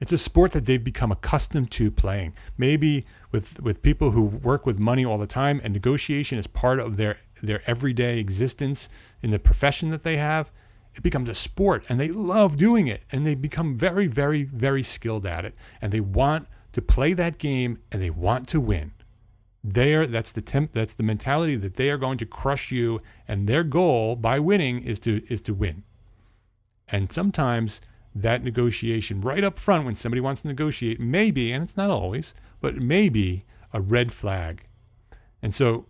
It's 0.00 0.12
a 0.12 0.18
sport 0.18 0.52
that 0.52 0.66
they've 0.66 0.82
become 0.82 1.10
accustomed 1.10 1.70
to 1.72 1.90
playing. 1.90 2.34
Maybe 2.56 3.04
with, 3.32 3.60
with 3.60 3.82
people 3.82 4.12
who 4.12 4.22
work 4.22 4.64
with 4.64 4.78
money 4.78 5.04
all 5.04 5.18
the 5.18 5.26
time 5.26 5.60
and 5.64 5.72
negotiation 5.72 6.38
is 6.38 6.46
part 6.46 6.78
of 6.78 6.96
their, 6.96 7.18
their 7.42 7.68
everyday 7.68 8.18
existence 8.18 8.88
in 9.22 9.30
the 9.30 9.38
profession 9.38 9.90
that 9.90 10.04
they 10.04 10.16
have, 10.16 10.52
it 10.98 11.02
becomes 11.02 11.28
a 11.28 11.34
sport 11.34 11.84
and 11.88 12.00
they 12.00 12.08
love 12.08 12.56
doing 12.56 12.88
it 12.88 13.04
and 13.12 13.24
they 13.24 13.36
become 13.36 13.76
very, 13.76 14.08
very, 14.08 14.42
very 14.42 14.82
skilled 14.82 15.24
at 15.24 15.44
it. 15.44 15.54
And 15.80 15.92
they 15.92 16.00
want 16.00 16.48
to 16.72 16.82
play 16.82 17.12
that 17.12 17.38
game 17.38 17.78
and 17.92 18.02
they 18.02 18.10
want 18.10 18.48
to 18.48 18.60
win. 18.60 18.92
There, 19.62 20.08
that's 20.08 20.32
the 20.32 20.40
temp, 20.40 20.72
that's 20.72 20.94
the 20.94 21.04
mentality 21.04 21.54
that 21.54 21.76
they 21.76 21.88
are 21.90 21.98
going 21.98 22.18
to 22.18 22.26
crush 22.26 22.72
you, 22.72 23.00
and 23.26 23.48
their 23.48 23.64
goal 23.64 24.16
by 24.16 24.38
winning 24.38 24.82
is 24.82 24.98
to 25.00 25.22
is 25.28 25.42
to 25.42 25.54
win. 25.54 25.82
And 26.88 27.12
sometimes 27.12 27.80
that 28.14 28.42
negotiation 28.42 29.20
right 29.20 29.44
up 29.44 29.58
front 29.58 29.84
when 29.84 29.94
somebody 29.94 30.20
wants 30.20 30.42
to 30.42 30.48
negotiate 30.48 31.00
maybe, 31.00 31.52
and 31.52 31.62
it's 31.64 31.76
not 31.76 31.90
always, 31.90 32.34
but 32.60 32.76
maybe 32.76 33.44
a 33.72 33.80
red 33.80 34.12
flag. 34.12 34.64
And 35.42 35.54
so 35.54 35.86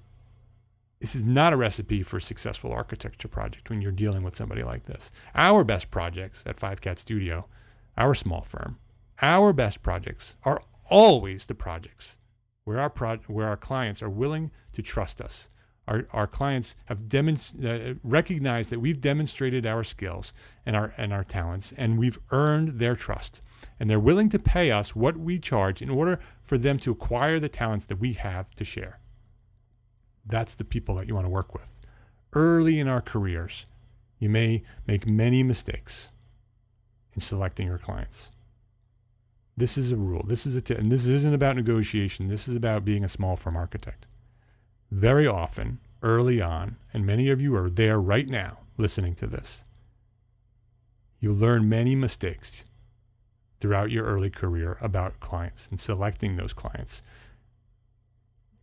this 1.00 1.14
is 1.14 1.24
not 1.24 1.52
a 1.52 1.56
recipe 1.56 2.02
for 2.02 2.16
a 2.16 2.22
successful 2.22 2.72
architecture 2.72 3.28
project 3.28 3.70
when 3.70 3.80
you're 3.80 3.92
dealing 3.92 4.22
with 4.22 4.36
somebody 4.36 4.62
like 4.62 4.86
this. 4.86 5.10
Our 5.34 5.64
best 5.64 5.90
projects 5.90 6.42
at 6.46 6.58
Five 6.58 6.80
Cat 6.80 6.98
Studio, 6.98 7.48
our 7.96 8.14
small 8.14 8.42
firm, 8.42 8.78
our 9.22 9.52
best 9.52 9.82
projects 9.82 10.34
are 10.44 10.60
always 10.90 11.46
the 11.46 11.54
projects 11.54 12.16
where 12.64 12.80
our 12.80 12.90
pro- 12.90 13.18
where 13.26 13.48
our 13.48 13.56
clients 13.56 14.02
are 14.02 14.10
willing 14.10 14.50
to 14.72 14.82
trust 14.82 15.20
us 15.20 15.48
our, 15.88 16.06
our 16.12 16.26
clients 16.26 16.76
have 16.84 17.04
demonst- 17.08 17.64
uh, 17.64 17.94
recognized 18.04 18.70
that 18.70 18.80
we've 18.80 19.00
demonstrated 19.00 19.66
our 19.66 19.82
skills 19.82 20.34
and 20.66 20.76
our, 20.76 20.92
and 20.98 21.12
our 21.12 21.24
talents, 21.24 21.72
and 21.76 21.98
we've 21.98 22.18
earned 22.30 22.78
their 22.78 22.94
trust. 22.94 23.40
And 23.80 23.88
they're 23.88 23.98
willing 23.98 24.28
to 24.30 24.38
pay 24.38 24.70
us 24.70 24.94
what 24.94 25.16
we 25.16 25.38
charge 25.38 25.80
in 25.80 25.88
order 25.88 26.20
for 26.42 26.58
them 26.58 26.78
to 26.80 26.92
acquire 26.92 27.40
the 27.40 27.48
talents 27.48 27.86
that 27.86 27.98
we 27.98 28.12
have 28.12 28.54
to 28.56 28.64
share. 28.64 29.00
That's 30.28 30.54
the 30.54 30.64
people 30.64 30.94
that 30.96 31.08
you 31.08 31.14
want 31.14 31.26
to 31.26 31.30
work 31.30 31.54
with. 31.54 31.74
Early 32.32 32.78
in 32.78 32.88
our 32.88 33.00
careers, 33.00 33.64
you 34.18 34.28
may 34.28 34.62
make 34.86 35.08
many 35.08 35.42
mistakes 35.42 36.08
in 37.14 37.20
selecting 37.20 37.66
your 37.66 37.78
clients. 37.78 38.28
This 39.56 39.78
is 39.78 39.90
a 39.90 39.96
rule. 39.96 40.24
This 40.26 40.46
is 40.46 40.54
a 40.54 40.60
t- 40.60 40.74
and 40.74 40.92
this 40.92 41.06
isn't 41.06 41.34
about 41.34 41.56
negotiation. 41.56 42.28
This 42.28 42.46
is 42.46 42.54
about 42.54 42.84
being 42.84 43.04
a 43.04 43.08
small 43.08 43.36
firm 43.36 43.56
architect 43.56 44.06
very 44.90 45.26
often 45.26 45.78
early 46.02 46.40
on, 46.40 46.76
and 46.92 47.04
many 47.04 47.28
of 47.28 47.40
you 47.40 47.54
are 47.56 47.70
there 47.70 48.00
right 48.00 48.28
now 48.28 48.58
listening 48.76 49.14
to 49.16 49.26
this, 49.26 49.64
you 51.20 51.32
learn 51.32 51.68
many 51.68 51.94
mistakes 51.94 52.64
throughout 53.60 53.90
your 53.90 54.04
early 54.04 54.30
career 54.30 54.78
about 54.80 55.18
clients 55.18 55.66
and 55.70 55.80
selecting 55.80 56.36
those 56.36 56.52
clients. 56.52 57.02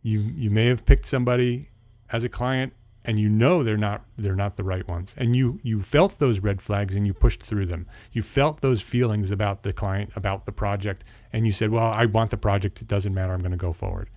You 0.06 0.20
you 0.20 0.50
may 0.50 0.66
have 0.66 0.84
picked 0.84 1.04
somebody 1.04 1.68
as 2.10 2.22
a 2.22 2.28
client 2.28 2.72
and 3.04 3.18
you 3.18 3.28
know 3.28 3.64
they're 3.64 3.76
not 3.76 4.04
they're 4.16 4.36
not 4.36 4.56
the 4.56 4.62
right 4.62 4.86
ones. 4.86 5.12
And 5.18 5.34
you 5.34 5.58
you 5.64 5.82
felt 5.82 6.20
those 6.20 6.38
red 6.38 6.62
flags 6.62 6.94
and 6.94 7.04
you 7.04 7.12
pushed 7.12 7.42
through 7.42 7.66
them. 7.66 7.88
You 8.12 8.22
felt 8.22 8.60
those 8.60 8.80
feelings 8.80 9.32
about 9.32 9.64
the 9.64 9.72
client 9.72 10.12
about 10.14 10.46
the 10.46 10.52
project 10.52 11.02
and 11.32 11.44
you 11.44 11.50
said 11.50 11.70
well 11.72 11.88
i 11.88 12.06
want 12.06 12.30
the 12.30 12.36
project. 12.36 12.80
It 12.80 12.86
doesn't 12.86 13.12
matter. 13.12 13.32
I'm 13.32 13.40
going 13.40 13.50
to 13.50 13.56
go 13.56 13.72
forward. 13.72 14.08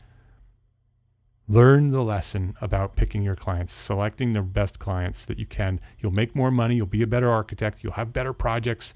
Learn 1.47 1.89
the 1.89 2.03
lesson 2.03 2.55
about 2.61 2.95
picking 2.95 3.23
your 3.23 3.35
clients, 3.35 3.73
selecting 3.73 4.33
the 4.33 4.43
best 4.43 4.77
clients 4.77 5.25
that 5.25 5.39
you 5.39 5.47
can. 5.47 5.81
You'll 5.97 6.11
make 6.11 6.35
more 6.35 6.51
money, 6.51 6.75
you'll 6.75 6.85
be 6.85 7.01
a 7.01 7.07
better 7.07 7.31
architect, 7.31 7.83
you'll 7.83 7.93
have 7.93 8.13
better 8.13 8.33
projects. 8.33 8.93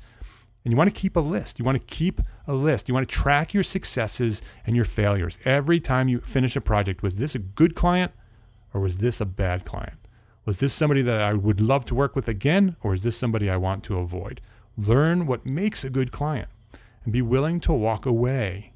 And 0.63 0.71
you 0.71 0.77
want 0.77 0.93
to 0.93 0.99
keep 0.99 1.15
a 1.15 1.19
list. 1.19 1.59
You 1.59 1.65
want 1.65 1.79
to 1.79 1.95
keep 1.95 2.21
a 2.47 2.53
list. 2.53 2.87
You 2.87 2.93
want 2.93 3.07
to 3.07 3.13
track 3.13 3.53
your 3.53 3.63
successes 3.63 4.41
and 4.65 4.75
your 4.75 4.85
failures. 4.85 5.37
Every 5.43 5.79
time 5.79 6.07
you 6.07 6.21
finish 6.21 6.55
a 6.55 6.61
project, 6.61 7.03
was 7.03 7.17
this 7.17 7.35
a 7.35 7.39
good 7.39 7.75
client 7.75 8.13
or 8.73 8.81
was 8.81 8.99
this 8.99 9.19
a 9.19 9.25
bad 9.25 9.65
client? 9.65 9.97
Was 10.45 10.59
this 10.59 10.73
somebody 10.73 11.01
that 11.01 11.21
I 11.21 11.33
would 11.33 11.61
love 11.61 11.85
to 11.85 11.95
work 11.95 12.15
with 12.15 12.27
again 12.27 12.75
or 12.81 12.93
is 12.93 13.03
this 13.03 13.17
somebody 13.17 13.49
I 13.49 13.57
want 13.57 13.83
to 13.85 13.97
avoid? 13.97 14.41
Learn 14.77 15.25
what 15.25 15.45
makes 15.45 15.83
a 15.83 15.89
good 15.89 16.11
client 16.11 16.49
and 17.03 17.13
be 17.13 17.21
willing 17.21 17.59
to 17.61 17.73
walk 17.73 18.05
away 18.05 18.73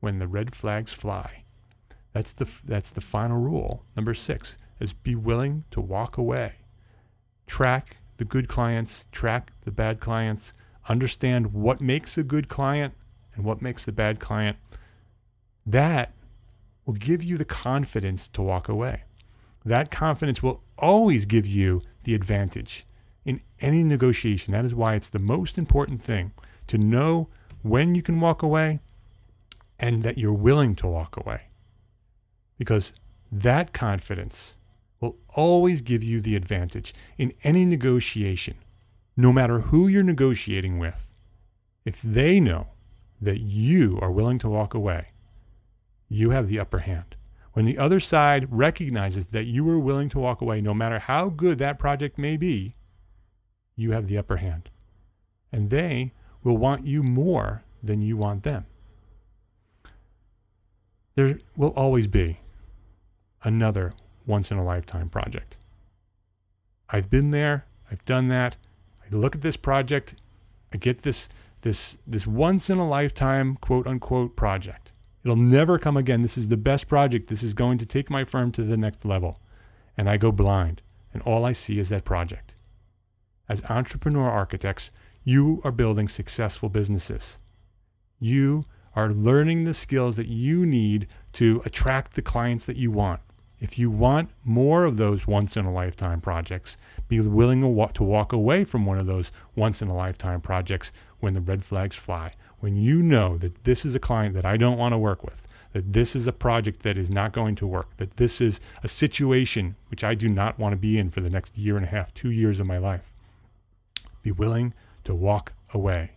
when 0.00 0.18
the 0.18 0.28
red 0.28 0.54
flags 0.54 0.92
fly. 0.92 1.44
That's 2.12 2.32
the 2.32 2.48
that's 2.64 2.90
the 2.90 3.00
final 3.00 3.38
rule. 3.38 3.84
Number 3.96 4.14
6 4.14 4.56
is 4.80 4.92
be 4.92 5.14
willing 5.14 5.64
to 5.70 5.80
walk 5.80 6.16
away. 6.16 6.54
Track 7.46 7.98
the 8.16 8.24
good 8.24 8.48
clients, 8.48 9.04
track 9.12 9.52
the 9.64 9.70
bad 9.70 10.00
clients, 10.00 10.52
understand 10.88 11.52
what 11.52 11.80
makes 11.80 12.18
a 12.18 12.22
good 12.22 12.48
client 12.48 12.94
and 13.34 13.44
what 13.44 13.62
makes 13.62 13.86
a 13.86 13.92
bad 13.92 14.18
client. 14.18 14.56
That 15.64 16.12
will 16.84 16.94
give 16.94 17.22
you 17.22 17.36
the 17.36 17.44
confidence 17.44 18.28
to 18.28 18.42
walk 18.42 18.68
away. 18.68 19.02
That 19.64 19.90
confidence 19.90 20.42
will 20.42 20.62
always 20.78 21.26
give 21.26 21.46
you 21.46 21.82
the 22.04 22.14
advantage 22.14 22.84
in 23.24 23.42
any 23.60 23.82
negotiation. 23.82 24.52
That 24.52 24.64
is 24.64 24.74
why 24.74 24.94
it's 24.94 25.10
the 25.10 25.18
most 25.18 25.58
important 25.58 26.02
thing 26.02 26.32
to 26.68 26.78
know 26.78 27.28
when 27.62 27.94
you 27.94 28.02
can 28.02 28.20
walk 28.20 28.42
away 28.42 28.80
and 29.78 30.02
that 30.02 30.16
you're 30.16 30.32
willing 30.32 30.74
to 30.76 30.86
walk 30.86 31.16
away. 31.16 31.42
Because 32.56 32.92
that 33.30 33.72
confidence 33.72 34.58
will 35.00 35.16
always 35.34 35.82
give 35.82 36.02
you 36.02 36.20
the 36.20 36.34
advantage 36.34 36.94
in 37.18 37.32
any 37.44 37.64
negotiation, 37.64 38.54
no 39.18 39.32
matter 39.32 39.58
who 39.58 39.88
you're 39.88 40.04
negotiating 40.04 40.78
with. 40.78 41.10
If 41.84 42.00
they 42.00 42.38
know 42.38 42.68
that 43.20 43.40
you 43.40 43.98
are 44.00 44.12
willing 44.12 44.38
to 44.38 44.48
walk 44.48 44.74
away, 44.74 45.08
you 46.08 46.30
have 46.30 46.48
the 46.48 46.60
upper 46.60 46.78
hand. 46.78 47.16
When 47.52 47.64
the 47.64 47.78
other 47.78 47.98
side 47.98 48.46
recognizes 48.48 49.26
that 49.28 49.46
you 49.46 49.68
are 49.70 49.78
willing 49.80 50.08
to 50.10 50.20
walk 50.20 50.40
away, 50.40 50.60
no 50.60 50.72
matter 50.72 51.00
how 51.00 51.30
good 51.30 51.58
that 51.58 51.80
project 51.80 52.16
may 52.16 52.36
be, 52.36 52.74
you 53.74 53.90
have 53.90 54.06
the 54.06 54.16
upper 54.16 54.36
hand. 54.36 54.70
And 55.50 55.70
they 55.70 56.12
will 56.44 56.56
want 56.56 56.86
you 56.86 57.02
more 57.02 57.64
than 57.82 58.00
you 58.00 58.16
want 58.16 58.44
them. 58.44 58.66
There 61.16 61.40
will 61.56 61.70
always 61.70 62.06
be 62.06 62.38
another 63.42 63.92
once 64.26 64.52
in 64.52 64.58
a 64.58 64.64
lifetime 64.64 65.08
project. 65.08 65.56
I've 66.88 67.10
been 67.10 67.32
there, 67.32 67.66
I've 67.90 68.04
done 68.04 68.28
that. 68.28 68.56
I 69.12 69.16
look 69.16 69.34
at 69.34 69.42
this 69.42 69.56
project, 69.56 70.14
I 70.72 70.76
get 70.76 71.02
this 71.02 71.28
this 71.62 71.98
this 72.06 72.26
once 72.26 72.70
in 72.70 72.78
a 72.78 72.88
lifetime 72.88 73.56
quote 73.60 73.86
unquote 73.86 74.36
project. 74.36 74.92
It'll 75.24 75.36
never 75.36 75.78
come 75.78 75.96
again. 75.96 76.22
This 76.22 76.38
is 76.38 76.48
the 76.48 76.56
best 76.56 76.88
project. 76.88 77.28
This 77.28 77.42
is 77.42 77.52
going 77.52 77.78
to 77.78 77.86
take 77.86 78.08
my 78.08 78.24
firm 78.24 78.52
to 78.52 78.62
the 78.62 78.76
next 78.76 79.04
level. 79.04 79.40
And 79.96 80.08
I 80.08 80.16
go 80.16 80.30
blind, 80.30 80.80
and 81.12 81.22
all 81.22 81.44
I 81.44 81.52
see 81.52 81.78
is 81.78 81.88
that 81.88 82.04
project. 82.04 82.54
As 83.48 83.64
entrepreneur 83.68 84.30
architects, 84.30 84.90
you 85.24 85.60
are 85.64 85.72
building 85.72 86.08
successful 86.08 86.68
businesses. 86.68 87.38
You 88.20 88.62
are 88.94 89.10
learning 89.10 89.64
the 89.64 89.74
skills 89.74 90.16
that 90.16 90.28
you 90.28 90.64
need 90.64 91.08
to 91.34 91.62
attract 91.64 92.14
the 92.14 92.22
clients 92.22 92.64
that 92.66 92.76
you 92.76 92.90
want. 92.90 93.20
If 93.60 93.78
you 93.78 93.90
want 93.90 94.30
more 94.44 94.84
of 94.84 94.96
those 94.96 95.26
once 95.26 95.56
in 95.56 95.64
a 95.64 95.72
lifetime 95.72 96.20
projects, 96.20 96.76
be 97.08 97.20
willing 97.20 97.62
to 97.62 98.02
walk 98.02 98.32
away 98.32 98.64
from 98.64 98.86
one 98.86 98.98
of 98.98 99.06
those 99.06 99.32
once 99.56 99.82
in 99.82 99.88
a 99.88 99.96
lifetime 99.96 100.40
projects 100.40 100.92
when 101.20 101.34
the 101.34 101.40
red 101.40 101.64
flags 101.64 101.96
fly. 101.96 102.32
When 102.60 102.76
you 102.76 103.02
know 103.02 103.38
that 103.38 103.64
this 103.64 103.84
is 103.84 103.94
a 103.94 104.00
client 104.00 104.34
that 104.34 104.44
I 104.44 104.56
don't 104.56 104.78
want 104.78 104.92
to 104.92 104.98
work 104.98 105.24
with, 105.24 105.46
that 105.72 105.92
this 105.92 106.14
is 106.14 106.26
a 106.26 106.32
project 106.32 106.82
that 106.82 106.98
is 106.98 107.10
not 107.10 107.32
going 107.32 107.54
to 107.56 107.66
work, 107.66 107.96
that 107.96 108.16
this 108.16 108.40
is 108.40 108.60
a 108.82 108.88
situation 108.88 109.76
which 109.90 110.04
I 110.04 110.14
do 110.14 110.28
not 110.28 110.58
want 110.58 110.72
to 110.72 110.76
be 110.76 110.98
in 110.98 111.10
for 111.10 111.20
the 111.20 111.30
next 111.30 111.56
year 111.56 111.76
and 111.76 111.84
a 111.84 111.88
half, 111.88 112.12
two 112.12 112.30
years 112.30 112.60
of 112.60 112.66
my 112.66 112.78
life, 112.78 113.12
be 114.22 114.32
willing 114.32 114.74
to 115.04 115.14
walk 115.14 115.52
away. 115.72 116.12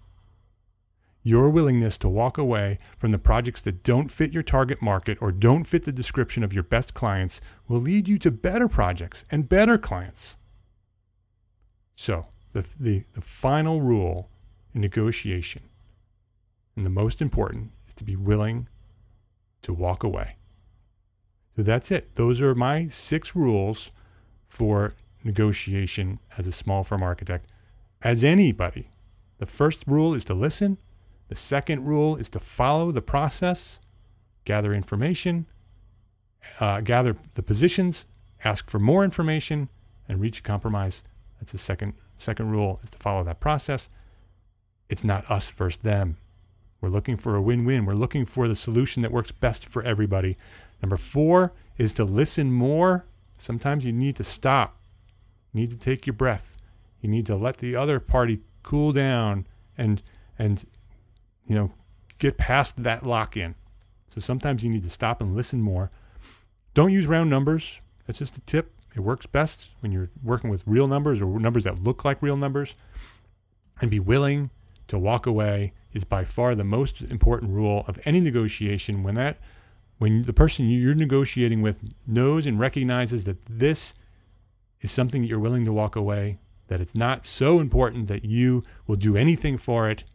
Your 1.23 1.49
willingness 1.49 1.99
to 1.99 2.09
walk 2.09 2.39
away 2.39 2.79
from 2.97 3.11
the 3.11 3.19
projects 3.19 3.61
that 3.61 3.83
don't 3.83 4.09
fit 4.09 4.33
your 4.33 4.41
target 4.41 4.81
market 4.81 5.19
or 5.21 5.31
don't 5.31 5.65
fit 5.65 5.83
the 5.83 5.91
description 5.91 6.43
of 6.43 6.51
your 6.51 6.63
best 6.63 6.95
clients 6.95 7.39
will 7.67 7.79
lead 7.79 8.07
you 8.07 8.17
to 8.17 8.31
better 8.31 8.67
projects 8.67 9.23
and 9.29 9.47
better 9.47 9.77
clients. 9.77 10.35
So, 11.95 12.23
the, 12.53 12.65
the, 12.79 13.03
the 13.13 13.21
final 13.21 13.81
rule 13.81 14.29
in 14.73 14.81
negotiation, 14.81 15.63
and 16.75 16.85
the 16.85 16.89
most 16.89 17.21
important, 17.21 17.71
is 17.87 17.93
to 17.95 18.03
be 18.03 18.15
willing 18.15 18.67
to 19.61 19.73
walk 19.73 20.03
away. 20.03 20.37
So 21.55 21.63
that's 21.63 21.91
it. 21.91 22.15
Those 22.15 22.41
are 22.41 22.55
my 22.55 22.87
six 22.87 23.35
rules 23.35 23.91
for 24.47 24.93
negotiation 25.23 26.19
as 26.37 26.47
a 26.47 26.51
small 26.51 26.83
firm 26.83 27.03
architect. 27.03 27.51
As 28.01 28.23
anybody, 28.23 28.89
the 29.37 29.45
first 29.45 29.83
rule 29.85 30.13
is 30.13 30.25
to 30.25 30.33
listen. 30.33 30.77
The 31.27 31.35
second 31.35 31.85
rule 31.85 32.15
is 32.15 32.29
to 32.29 32.39
follow 32.39 32.91
the 32.91 33.01
process, 33.01 33.79
gather 34.45 34.73
information, 34.73 35.45
uh, 36.59 36.81
gather 36.81 37.15
the 37.35 37.43
positions, 37.43 38.05
ask 38.43 38.69
for 38.69 38.79
more 38.79 39.03
information, 39.03 39.69
and 40.07 40.19
reach 40.19 40.39
a 40.39 40.43
compromise. 40.43 41.03
That's 41.41 41.51
the 41.51 41.57
second 41.57 41.95
second 42.19 42.51
rule 42.51 42.79
is 42.83 42.91
to 42.91 42.97
follow 42.99 43.23
that 43.23 43.39
process. 43.39 43.89
It's 44.89 45.03
not 45.03 45.29
us 45.29 45.49
versus 45.49 45.81
them. 45.81 46.17
We're 46.79 46.89
looking 46.89 47.17
for 47.17 47.35
a 47.35 47.41
win-win. 47.41 47.85
We're 47.85 47.93
looking 47.93 48.25
for 48.25 48.47
the 48.47 48.55
solution 48.55 49.01
that 49.01 49.11
works 49.11 49.31
best 49.31 49.65
for 49.65 49.83
everybody. 49.83 50.37
Number 50.81 50.97
four 50.97 51.53
is 51.77 51.93
to 51.93 52.03
listen 52.03 52.51
more. 52.51 53.05
Sometimes 53.37 53.85
you 53.85 53.91
need 53.91 54.15
to 54.17 54.23
stop. 54.23 54.77
You 55.51 55.61
need 55.61 55.71
to 55.71 55.77
take 55.77 56.05
your 56.05 56.13
breath. 56.13 56.55
You 57.01 57.09
need 57.09 57.25
to 57.25 57.35
let 57.35 57.57
the 57.57 57.75
other 57.75 57.99
party 57.99 58.41
cool 58.61 58.91
down 58.91 59.47
and 59.75 60.03
and 60.37 60.65
you 61.47 61.55
know 61.55 61.71
get 62.19 62.37
past 62.37 62.83
that 62.83 63.05
lock 63.05 63.35
in. 63.35 63.55
So 64.09 64.21
sometimes 64.21 64.63
you 64.63 64.69
need 64.69 64.83
to 64.83 64.89
stop 64.91 65.21
and 65.21 65.35
listen 65.35 65.61
more. 65.61 65.89
Don't 66.75 66.91
use 66.91 67.07
round 67.07 67.31
numbers. 67.31 67.79
That's 68.05 68.19
just 68.19 68.37
a 68.37 68.41
tip. 68.41 68.73
It 68.95 69.01
works 69.01 69.25
best 69.25 69.69
when 69.79 69.91
you're 69.91 70.09
working 70.23 70.49
with 70.49 70.63
real 70.65 70.87
numbers 70.87 71.21
or 71.21 71.39
numbers 71.39 71.63
that 71.63 71.83
look 71.83 72.03
like 72.03 72.21
real 72.21 72.37
numbers. 72.37 72.73
And 73.79 73.89
be 73.89 73.99
willing 73.99 74.51
to 74.89 74.99
walk 74.99 75.25
away 75.25 75.73
is 75.93 76.03
by 76.03 76.23
far 76.23 76.53
the 76.53 76.63
most 76.63 77.01
important 77.01 77.51
rule 77.51 77.83
of 77.87 77.99
any 78.05 78.19
negotiation 78.19 79.03
when 79.03 79.15
that 79.15 79.37
when 79.97 80.23
the 80.23 80.33
person 80.33 80.67
you're 80.67 80.95
negotiating 80.95 81.61
with 81.61 81.77
knows 82.07 82.47
and 82.47 82.59
recognizes 82.59 83.25
that 83.25 83.37
this 83.47 83.93
is 84.81 84.91
something 84.91 85.21
that 85.21 85.27
you're 85.27 85.39
willing 85.39 85.65
to 85.65 85.71
walk 85.71 85.95
away 85.95 86.39
that 86.71 86.79
it's 86.79 86.95
not 86.95 87.25
so 87.25 87.59
important 87.59 88.07
that 88.07 88.23
you 88.23 88.63
will 88.87 88.95
do 88.95 89.17
anything 89.17 89.57
for 89.57 89.89
it. 89.89 90.05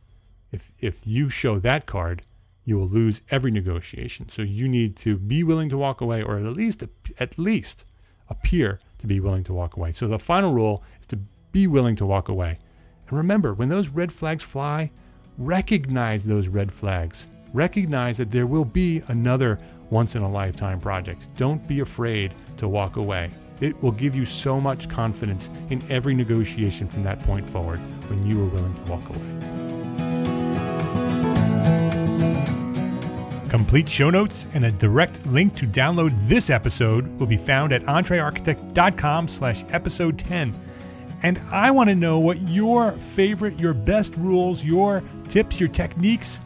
If, 0.51 0.73
if 0.81 1.07
you 1.07 1.29
show 1.29 1.59
that 1.59 1.85
card, 1.85 2.23
you 2.65 2.79
will 2.79 2.89
lose 2.89 3.21
every 3.31 3.51
negotiation. 3.51 4.31
So 4.31 4.41
you 4.41 4.67
need 4.67 4.97
to 4.97 5.19
be 5.19 5.45
willing 5.45 5.69
to 5.69 5.77
walk 5.77 6.01
away, 6.01 6.23
or 6.23 6.39
at 6.39 6.45
least 6.57 6.83
at 7.19 7.39
least 7.39 7.85
appear 8.29 8.79
to 8.99 9.07
be 9.07 9.21
willing 9.21 9.45
to 9.45 9.53
walk 9.53 9.77
away. 9.77 9.93
So 9.93 10.09
the 10.09 10.19
final 10.19 10.53
rule 10.53 10.83
is 11.01 11.07
to 11.09 11.19
be 11.53 11.67
willing 11.67 11.97
to 11.97 12.07
walk 12.07 12.29
away. 12.29 12.57
And 13.09 13.17
remember, 13.17 13.55
when 13.55 13.69
those 13.69 13.89
red 13.89 14.13
flags 14.13 14.43
fly, 14.43 14.91
recognize 15.39 16.25
those 16.25 16.49
red 16.49 16.73
flags. 16.73 17.27
Recognize 17.53 18.17
that 18.19 18.31
there 18.31 18.47
will 18.47 18.65
be 18.65 19.03
another 19.09 19.59
once 19.91 20.17
in 20.17 20.23
a 20.23 20.29
lifetime 20.29 20.81
project. 20.81 21.27
Don't 21.37 21.67
be 21.69 21.81
afraid 21.81 22.35
to 22.59 22.69
walk 22.69 22.97
away. 22.97 23.31
It 23.61 23.81
will 23.83 23.93
give 23.93 24.15
you 24.15 24.27
so 24.27 24.61
much 24.61 24.89
confidence 24.89 25.49
in 25.71 25.83
every 25.91 26.15
negotiation 26.15 26.89
from 26.89 27.05
that 27.05 27.19
point 27.21 27.49
forward 27.49 27.79
when 28.11 28.27
you 28.27 28.43
are 28.43 28.49
willing 28.49 28.75
to 28.75 28.91
walk 28.91 29.09
away. 29.09 29.76
Complete 33.49 33.89
show 33.89 34.11
notes 34.11 34.47
and 34.55 34.65
a 34.65 34.73
direct 34.73 35.25
link 35.27 35.55
to 35.57 35.67
download 35.67 36.13
this 36.27 36.51
episode 36.51 37.07
will 37.19 37.29
be 37.29 37.37
found 37.37 37.73
at 37.73 37.83
entrearchitect.com 37.83 39.29
slash 39.29 39.65
episode 39.71 40.19
10. 40.19 40.53
And 41.23 41.41
I 41.53 41.71
want 41.71 41.89
to 41.89 41.95
know 41.95 42.19
what 42.19 42.41
your 42.49 42.91
favorite, 42.93 43.59
your 43.59 43.73
best 43.73 44.17
rules, 44.17 44.65
your 44.65 45.03
tips, 45.29 45.61
your 45.61 45.69
techniques, 45.69 46.41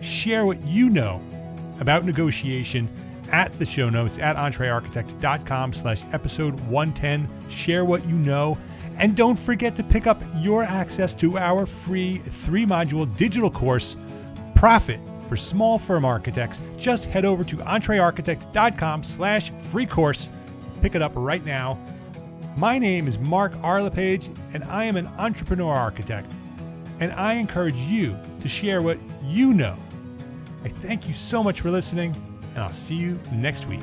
share 0.00 0.46
what 0.46 0.62
you 0.62 0.88
know 0.88 1.20
about 1.80 2.04
negotiation 2.04 2.88
at 3.32 3.52
the 3.58 3.66
show 3.66 3.90
notes 3.90 4.18
at 4.18 4.36
entrearchitect.com 4.36 5.72
slash 5.72 6.02
episode 6.12 6.58
110. 6.68 7.28
Share 7.50 7.84
what 7.84 8.06
you 8.06 8.14
know. 8.14 8.56
And 8.98 9.16
don't 9.16 9.38
forget 9.38 9.74
to 9.76 9.82
pick 9.82 10.06
up 10.06 10.22
your 10.38 10.62
access 10.62 11.12
to 11.14 11.38
our 11.38 11.66
free 11.66 12.18
three 12.18 12.64
module 12.64 13.14
digital 13.16 13.50
course, 13.50 13.96
Profit 14.54 15.00
for 15.28 15.36
Small 15.36 15.78
Firm 15.78 16.04
Architects. 16.04 16.58
Just 16.78 17.06
head 17.06 17.24
over 17.24 17.44
to 17.44 17.56
entrearchitect.com 17.56 19.02
slash 19.02 19.50
free 19.70 19.86
course. 19.86 20.30
Pick 20.82 20.94
it 20.94 21.02
up 21.02 21.12
right 21.14 21.44
now. 21.44 21.78
My 22.56 22.78
name 22.78 23.06
is 23.08 23.18
Mark 23.18 23.52
R. 23.62 23.82
LePage, 23.82 24.30
and 24.54 24.64
I 24.64 24.84
am 24.84 24.96
an 24.96 25.06
entrepreneur 25.18 25.74
architect. 25.74 26.30
And 27.00 27.12
I 27.12 27.34
encourage 27.34 27.76
you 27.76 28.16
to 28.40 28.48
share 28.48 28.80
what 28.80 28.98
you 29.24 29.52
know. 29.52 29.76
I 30.64 30.68
thank 30.68 31.06
you 31.06 31.14
so 31.14 31.42
much 31.42 31.60
for 31.60 31.70
listening 31.70 32.14
and 32.56 32.64
I'll 32.64 32.72
see 32.72 32.94
you 32.94 33.20
next 33.32 33.66
week. 33.68 33.82